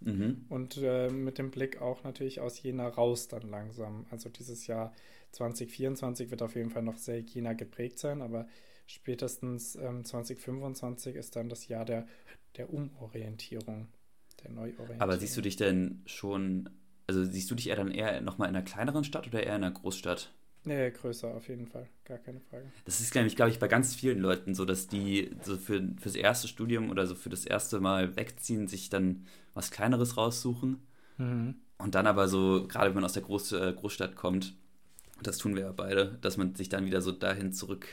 [0.00, 0.44] Mhm.
[0.48, 4.06] Und äh, mit dem Blick auch natürlich aus Jena raus dann langsam.
[4.10, 4.92] Also dieses Jahr
[5.32, 8.46] 2024 wird auf jeden Fall noch sehr Jena geprägt sein, aber
[8.86, 12.06] spätestens ähm, 2025 ist dann das Jahr der,
[12.56, 13.88] der Umorientierung,
[14.42, 15.00] der Neuorientierung.
[15.00, 16.70] Aber siehst du dich denn schon,
[17.06, 19.64] also siehst du dich eher dann eher nochmal in einer kleineren Stadt oder eher in
[19.64, 20.32] einer Großstadt?
[20.64, 22.64] Nee, größer auf jeden Fall, gar keine Frage.
[22.84, 25.80] Das ist, glaube ich, glaube ich, bei ganz vielen Leuten so, dass die so für
[26.00, 30.84] fürs erste Studium oder so für das erste Mal wegziehen, sich dann was Kleineres raussuchen.
[31.18, 31.54] Mhm.
[31.78, 34.56] Und dann aber so, gerade wenn man aus der Groß, äh, Großstadt kommt,
[35.22, 37.86] das tun wir ja beide, dass man sich dann wieder so dahin zurück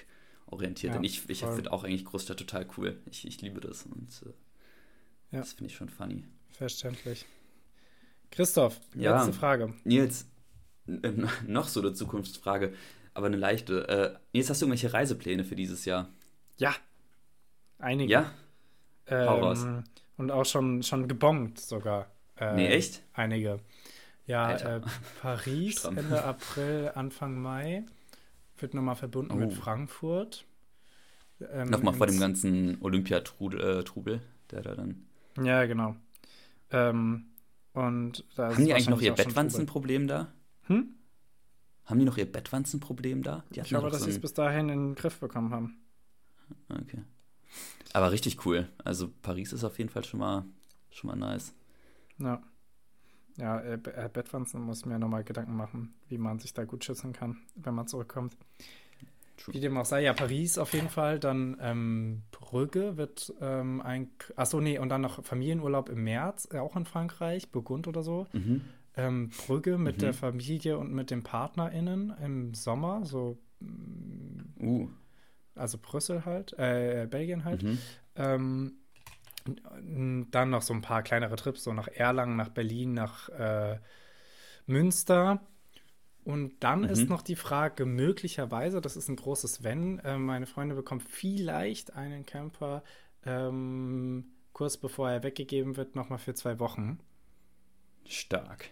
[0.53, 0.91] orientiert.
[0.91, 3.01] Ja, Denn ich, ich finde auch eigentlich Großstadt total cool.
[3.09, 4.33] Ich, ich liebe das und äh,
[5.31, 5.39] ja.
[5.39, 6.23] das finde ich schon funny.
[6.51, 7.25] Verständlich.
[8.31, 9.73] Christoph, ja, letzte Frage.
[9.83, 10.27] Nils,
[11.47, 12.73] noch so eine Zukunftsfrage,
[13.13, 13.87] aber eine leichte.
[13.87, 16.09] Äh, Nils, hast du irgendwelche Reisepläne für dieses Jahr?
[16.57, 16.75] Ja,
[17.79, 18.11] einige.
[18.11, 18.31] Ja?
[19.07, 19.65] Ähm, Hau raus.
[20.17, 22.11] Und auch schon, schon gebongt sogar.
[22.37, 23.01] Äh, nee, echt?
[23.13, 23.59] Einige.
[24.25, 24.81] Ja, äh,
[25.21, 27.83] Paris Ende April, Anfang Mai.
[28.63, 29.35] Wird nochmal verbunden oh.
[29.35, 30.45] mit Frankfurt.
[31.51, 34.19] Ähm, nochmal vor dem ganzen Olympiatrubel, äh,
[34.51, 35.05] der da dann.
[35.43, 35.97] Ja, genau.
[36.71, 37.25] Ähm,
[37.73, 40.31] und da Haben die eigentlich noch ihr Bettwanzenproblem da?
[40.67, 40.95] Hm?
[41.83, 43.43] Haben die noch ihr Bettwanzenproblem da?
[43.51, 45.81] ich glaube, dass so sie es bis dahin in den Griff bekommen haben.
[46.69, 47.03] Okay.
[47.91, 48.69] Aber richtig cool.
[48.85, 50.45] Also Paris ist auf jeden Fall schon mal,
[50.89, 51.53] schon mal nice.
[52.17, 52.41] Ja.
[53.37, 56.85] Ja, äh, äh, Bettwanzen muss ich mir nochmal Gedanken machen, wie man sich da gut
[56.85, 58.37] schützen kann, wenn man zurückkommt.
[59.37, 59.55] True.
[59.55, 64.11] Wie dem auch sei, ja, Paris auf jeden Fall, dann ähm, Brügge wird ähm, ein,
[64.35, 68.27] achso, nee, und dann noch Familienurlaub im März, äh, auch in Frankreich, Burgund oder so.
[68.33, 68.61] Mhm.
[68.95, 70.01] Ähm, Brügge mit mhm.
[70.01, 73.39] der Familie und mit den PartnerInnen im Sommer, so
[74.61, 74.87] uh.
[75.55, 77.63] also Brüssel halt, äh, Belgien halt.
[77.63, 77.79] Mhm.
[78.15, 78.73] Ähm,
[79.45, 83.79] dann noch so ein paar kleinere Trips, so nach Erlangen, nach Berlin, nach äh,
[84.65, 85.41] Münster.
[86.23, 86.89] Und dann mhm.
[86.89, 91.95] ist noch die Frage, möglicherweise, das ist ein großes Wenn, äh, meine Freundin bekommt vielleicht
[91.95, 92.83] einen Camper
[93.25, 96.99] ähm, kurz bevor er weggegeben wird, nochmal für zwei Wochen.
[98.05, 98.69] Stark.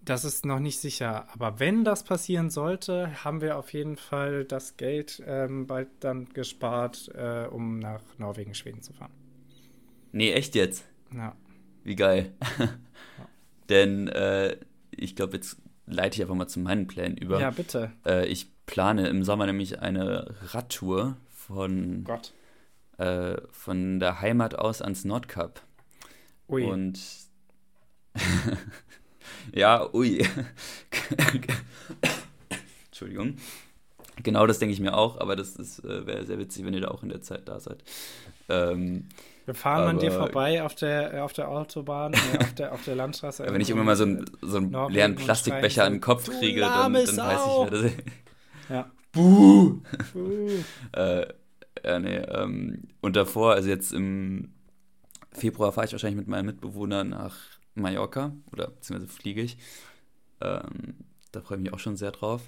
[0.00, 1.26] Das ist noch nicht sicher.
[1.32, 6.28] Aber wenn das passieren sollte, haben wir auf jeden Fall das Geld ähm, bald dann
[6.34, 9.12] gespart, äh, um nach Norwegen, Schweden zu fahren.
[10.14, 10.84] Nee, echt jetzt?
[11.12, 11.34] Ja.
[11.82, 12.32] Wie geil.
[13.68, 14.56] Denn äh,
[14.92, 15.56] ich glaube, jetzt
[15.86, 17.40] leite ich einfach mal zu meinen Plänen über.
[17.40, 17.90] Ja, bitte.
[18.06, 22.32] Äh, ich plane im Sommer nämlich eine Radtour von, Gott.
[22.96, 25.60] Äh, von der Heimat aus ans Nordkap.
[26.48, 26.62] Ui.
[26.62, 27.00] Und
[29.52, 30.24] ja, ui.
[32.86, 33.38] Entschuldigung.
[34.22, 36.88] Genau das denke ich mir auch, aber das äh, wäre sehr witzig, wenn ihr da
[36.92, 37.82] auch in der Zeit da seid.
[38.48, 39.08] Ähm,
[39.46, 42.84] wir fahren aber, an dir vorbei auf der, auf der Autobahn, äh, auf, der, auf
[42.84, 43.44] der Landstraße.
[43.48, 46.60] wenn ich irgendwann mal so, ein, so einen Norwegen leeren Plastikbecher an den Kopf kriege,
[46.60, 47.96] dann, dann weiß ich, wer das ist.
[48.70, 48.90] Ja.
[49.12, 49.80] Buh!
[50.12, 50.50] Buh.
[50.92, 51.26] äh,
[51.84, 54.52] ja, nee, ähm, und davor, also jetzt im
[55.32, 57.36] Februar fahre ich wahrscheinlich mit meinem Mitbewohner nach
[57.74, 59.58] Mallorca oder beziehungsweise fliege ich.
[60.40, 60.96] Ähm,
[61.32, 62.42] da freue ich mich auch schon sehr drauf,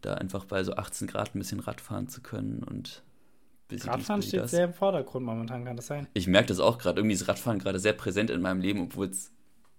[0.00, 3.02] da einfach bei so 18 Grad ein bisschen Rad fahren zu können und
[3.80, 4.50] Radfahren steht das.
[4.50, 6.06] sehr im Vordergrund momentan, kann das sein?
[6.14, 7.00] Ich merke das auch gerade.
[7.00, 9.30] Irgendwie ist Radfahren gerade sehr präsent in meinem Leben, obwohl es,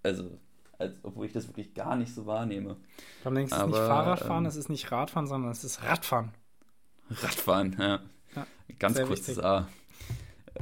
[0.02, 0.38] also,
[0.78, 2.76] als, obwohl ich das wirklich gar nicht so wahrnehme.
[3.22, 5.82] Dann denkst du, es ist nicht Fahrradfahren, ähm, es ist nicht Radfahren, sondern es ist
[5.82, 6.30] Radfahren.
[7.10, 8.00] Radfahren, ja.
[8.34, 8.46] ja
[8.78, 9.68] Ganz kurzes A.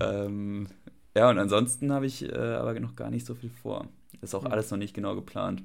[0.00, 0.68] Ähm,
[1.14, 3.88] ja, und ansonsten habe ich äh, aber noch gar nicht so viel vor.
[4.20, 4.52] Ist auch mhm.
[4.52, 5.62] alles noch nicht genau geplant.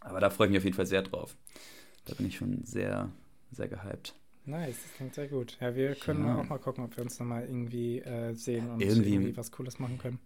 [0.00, 1.36] Aber da freue ich mich auf jeden Fall sehr drauf.
[2.04, 3.10] Da bin ich schon sehr,
[3.50, 4.14] sehr gehypt.
[4.48, 5.58] Nice, das klingt sehr gut.
[5.60, 6.38] Ja, wir können ja.
[6.38, 9.78] auch mal gucken, ob wir uns nochmal irgendwie äh, sehen und irgendwie, irgendwie, was Cooles
[9.78, 10.18] machen können.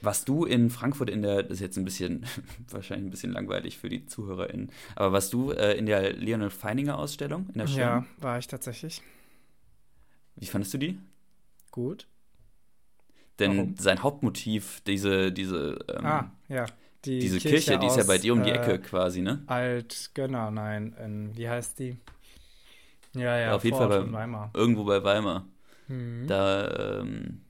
[0.00, 2.24] Was du in Frankfurt in der, das ist jetzt ein bisschen,
[2.70, 6.98] wahrscheinlich ein bisschen langweilig für die ZuhörerInnen, aber was du äh, in der Leonel Feininger
[6.98, 7.78] Ausstellung in der Show?
[7.78, 9.02] Ja, war ich tatsächlich.
[10.36, 10.98] Wie fandest du die?
[11.70, 12.06] Gut.
[13.38, 13.74] Denn Warum?
[13.78, 16.64] sein Hauptmotiv, diese, diese, ähm, ah, ja.
[17.04, 19.42] Die diese Kirche, Kirche die ist ja bei dir um die Ecke äh, quasi, ne?
[19.46, 20.94] Alt, genau, nein.
[21.02, 21.96] In, wie heißt die?
[23.14, 24.50] Ja, ja, auf jeden Fall bei, Weimar.
[24.54, 25.46] irgendwo bei Weimar.
[25.88, 26.26] Mhm.
[26.28, 27.42] Da, ähm,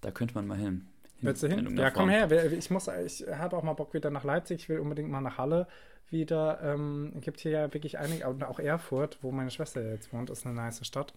[0.00, 0.86] da könnte man mal hin.
[1.20, 1.76] Willst du hin?
[1.76, 2.30] Ja, komm her.
[2.52, 4.62] Ich muss, ich habe auch mal Bock wieder nach Leipzig.
[4.62, 5.66] Ich will unbedingt mal nach Halle
[6.10, 6.60] wieder.
[6.62, 10.54] Ähm, gibt hier ja wirklich einige, auch Erfurt, wo meine Schwester jetzt wohnt, ist eine
[10.54, 11.12] nice Stadt.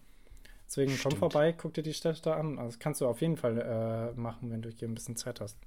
[0.66, 1.14] Deswegen Stimmt.
[1.14, 2.58] komm vorbei, guck dir die Städte an.
[2.58, 5.40] Also das kannst du auf jeden Fall äh, machen, wenn du hier ein bisschen Zeit
[5.40, 5.58] hast.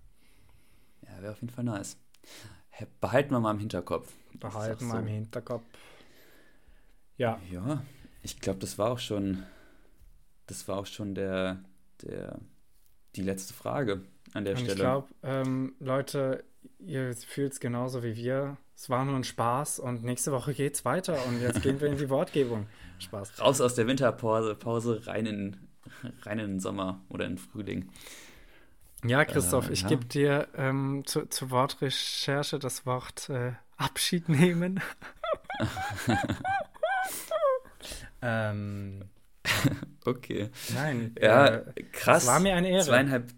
[1.03, 1.97] Ja, wäre auf jeden Fall nice.
[2.99, 4.11] Behalten wir mal im Hinterkopf.
[4.33, 4.97] Behalten wir so.
[4.97, 5.63] im Hinterkopf.
[7.17, 7.39] Ja.
[7.51, 7.83] Ja,
[8.21, 9.43] ich glaube, das war auch schon,
[10.47, 11.63] das war auch schon der,
[12.01, 12.39] der,
[13.15, 14.01] die letzte Frage
[14.33, 14.73] an der Und Stelle.
[14.73, 16.43] Ich glaube, ähm, Leute,
[16.79, 18.57] ihr fühlt es genauso wie wir.
[18.75, 21.97] Es war nur ein Spaß und nächste Woche geht's weiter und jetzt gehen wir in
[21.97, 22.67] die Wortgebung.
[22.99, 23.39] Spaß.
[23.39, 25.57] Raus aus der Winterpause, Pause, rein in,
[26.23, 27.89] rein in den Sommer oder in den Frühling.
[29.05, 29.89] Ja, Christoph, äh, ich ja.
[29.89, 34.81] gebe dir ähm, zu, zur Wortrecherche das Wort äh, Abschied nehmen.
[38.25, 39.03] ähm,
[40.05, 40.49] okay.
[40.73, 41.15] Nein.
[41.21, 42.25] Ja, äh, krass.
[42.25, 42.83] war mir eine Ehre.
[42.83, 43.31] Zweieinhalb,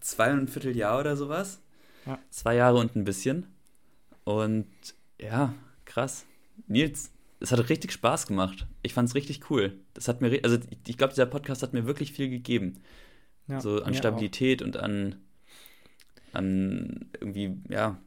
[0.00, 1.60] zweieinviertel Jahr oder sowas.
[2.04, 2.18] Ja.
[2.30, 3.46] Zwei Jahre und ein bisschen.
[4.24, 4.66] Und
[5.20, 5.54] ja,
[5.84, 6.26] krass.
[6.66, 8.66] Nils, es hat richtig Spaß gemacht.
[8.82, 9.78] Ich fand es richtig cool.
[9.92, 12.82] Das hat mir, also ich glaube, dieser Podcast hat mir wirklich viel gegeben.
[13.46, 14.66] Ja, so an Stabilität auch.
[14.66, 15.16] und an,
[16.32, 17.98] an irgendwie, ja.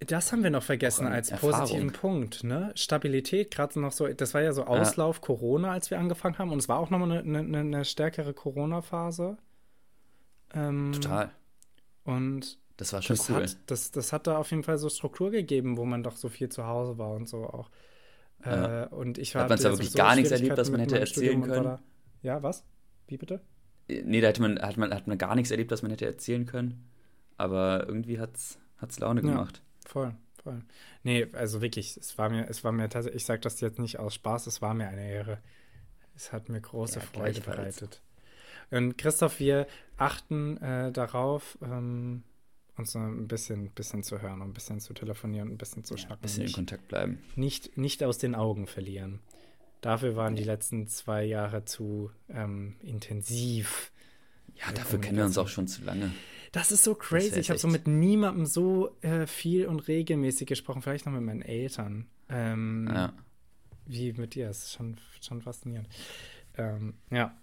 [0.00, 1.58] Das haben wir noch vergessen als Erfahrung.
[1.58, 2.70] positiven Punkt, ne?
[2.76, 5.22] Stabilität, gerade noch so, das war ja so Auslauf ja.
[5.22, 9.38] Corona, als wir angefangen haben, und es war auch nochmal eine, eine, eine stärkere Corona-Phase.
[10.54, 11.30] Ähm, Total.
[12.04, 13.42] Und das war schon das cool.
[13.42, 16.28] Hat, das, das hat da auf jeden Fall so Struktur gegeben, wo man doch so
[16.28, 17.70] viel zu Hause war und so auch.
[18.44, 18.84] Ja.
[18.84, 21.64] Äh, und ich hat man zwar wirklich gar nichts erlebt, was man hätte erzählen können.
[21.64, 21.80] Da,
[22.22, 22.64] ja, was?
[23.08, 23.40] Wie bitte?
[23.88, 26.46] Nee, da hat man, hat, man, hat man gar nichts erlebt, was man hätte erzählen
[26.46, 26.88] können.
[27.36, 29.56] Aber irgendwie hat es Laune gemacht.
[29.56, 30.62] Ja, voll, voll.
[31.02, 33.98] Nee, also wirklich, es war mir, es war mir tatsächlich, ich sage das jetzt nicht
[33.98, 35.38] aus Spaß, es war mir eine Ehre.
[36.14, 38.02] Es hat mir große ja, Freude bereitet.
[38.70, 39.66] Und Christoph, wir
[39.96, 42.22] achten äh, darauf, ähm,
[42.76, 46.18] uns ein bisschen, bisschen zu hören, ein bisschen zu telefonieren, ein bisschen zu ja, schnacken.
[46.18, 47.18] Ein bisschen in Kontakt bleiben.
[47.34, 49.20] Nicht, nicht aus den Augen verlieren.
[49.80, 53.92] Dafür waren die letzten zwei Jahre zu ähm, intensiv.
[54.54, 56.12] Ja, dafür kennen wir uns auch schon zu lange.
[56.52, 57.38] Das ist so crazy.
[57.38, 61.42] Ich habe so mit niemandem so äh, viel und regelmäßig gesprochen, vielleicht noch mit meinen
[61.42, 62.06] Eltern.
[62.28, 63.12] Ähm, ja.
[63.86, 64.48] Wie mit dir.
[64.48, 65.88] Das ist schon, schon faszinierend.
[66.56, 67.36] Ähm, ja.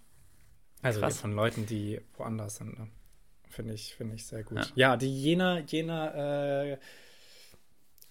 [0.82, 2.78] Also von Leuten, die woanders sind.
[2.78, 2.88] Ne?
[3.48, 4.58] Finde ich, find ich sehr gut.
[4.58, 6.78] Ja, ja die Jena, Jena äh,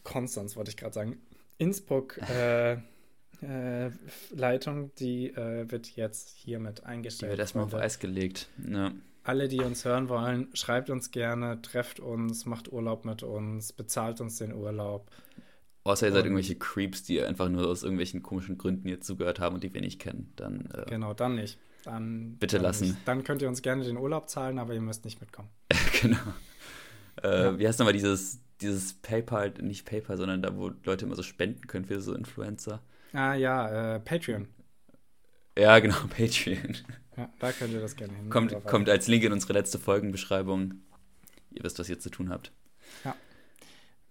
[0.03, 1.17] Konstanz, wollte ich gerade sagen.
[1.57, 2.19] Innsbruck.
[2.29, 2.77] Äh,
[3.41, 3.91] äh,
[4.31, 7.29] Leitung, die äh, wird jetzt hiermit eingestellt.
[7.29, 8.47] Die wird erstmal auf Eis gelegt.
[8.65, 8.93] Ja.
[9.25, 14.21] Alle, die uns hören wollen, schreibt uns gerne, trefft uns, macht Urlaub mit uns, bezahlt
[14.21, 15.09] uns den Urlaub.
[15.83, 19.55] Außer ihr seid irgendwelche Creeps, die einfach nur aus irgendwelchen komischen Gründen jetzt zugehört haben
[19.55, 20.31] und die wir nicht kennen.
[20.35, 21.57] Dann, äh, genau, dann nicht.
[21.83, 22.89] Dann, bitte dann lassen.
[22.89, 22.97] Nicht.
[23.05, 25.49] Dann könnt ihr uns gerne den Urlaub zahlen, aber ihr müsst nicht mitkommen.
[26.01, 26.17] genau.
[27.23, 27.59] Äh, ja.
[27.59, 31.65] Wie heißt nochmal dieses, dieses PayPal, nicht PayPal, sondern da, wo Leute immer so spenden
[31.65, 32.81] können für so Influencer?
[33.13, 34.47] Ah ja, äh, Patreon.
[35.57, 36.77] Ja, genau, Patreon.
[37.17, 38.29] Ja, da könnt ihr das gerne hin.
[38.29, 40.75] Kommt, kommt als Link in unsere letzte Folgenbeschreibung.
[41.51, 42.51] Ihr wisst, was ihr zu tun habt.
[43.03, 43.15] Ja.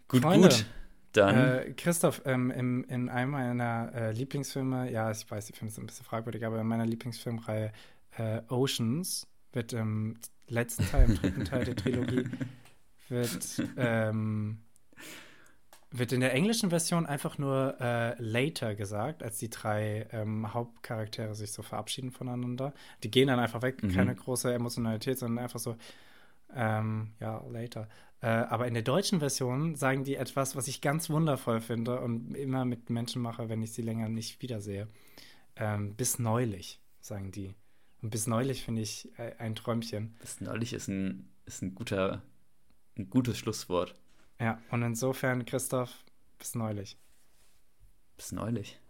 [0.08, 0.66] Gut, Freunde, gut.
[1.12, 1.36] Dann.
[1.36, 5.84] Äh, Christoph, ähm, im, in einem meiner äh, Lieblingsfilme, ja, ich weiß, die Filme sind
[5.84, 7.72] ein bisschen fragwürdig, aber in meiner Lieblingsfilmreihe
[8.16, 10.16] äh, Oceans wird im
[10.48, 12.28] letzten Teil, im dritten Teil der Trilogie,
[13.08, 14.58] wird ähm,
[15.98, 21.36] wird in der englischen Version einfach nur äh, later gesagt, als die drei ähm, Hauptcharaktere
[21.36, 22.74] sich so verabschieden voneinander.
[23.04, 23.92] Die gehen dann einfach weg, mhm.
[23.92, 25.76] keine große Emotionalität, sondern einfach so,
[26.52, 27.88] ähm, ja, later.
[28.20, 32.34] Äh, aber in der deutschen Version sagen die etwas, was ich ganz wundervoll finde und
[32.34, 34.88] immer mit Menschen mache, wenn ich sie länger nicht wiedersehe.
[35.54, 37.54] Ähm, bis neulich, sagen die.
[38.02, 40.16] Und bis neulich finde ich äh, ein Träumchen.
[40.20, 42.22] Bis neulich ist ein, ist ein guter,
[42.98, 43.94] ein gutes Schlusswort.
[44.40, 46.04] Ja, und insofern, Christoph,
[46.38, 46.98] bis neulich.
[48.16, 48.80] Bis neulich.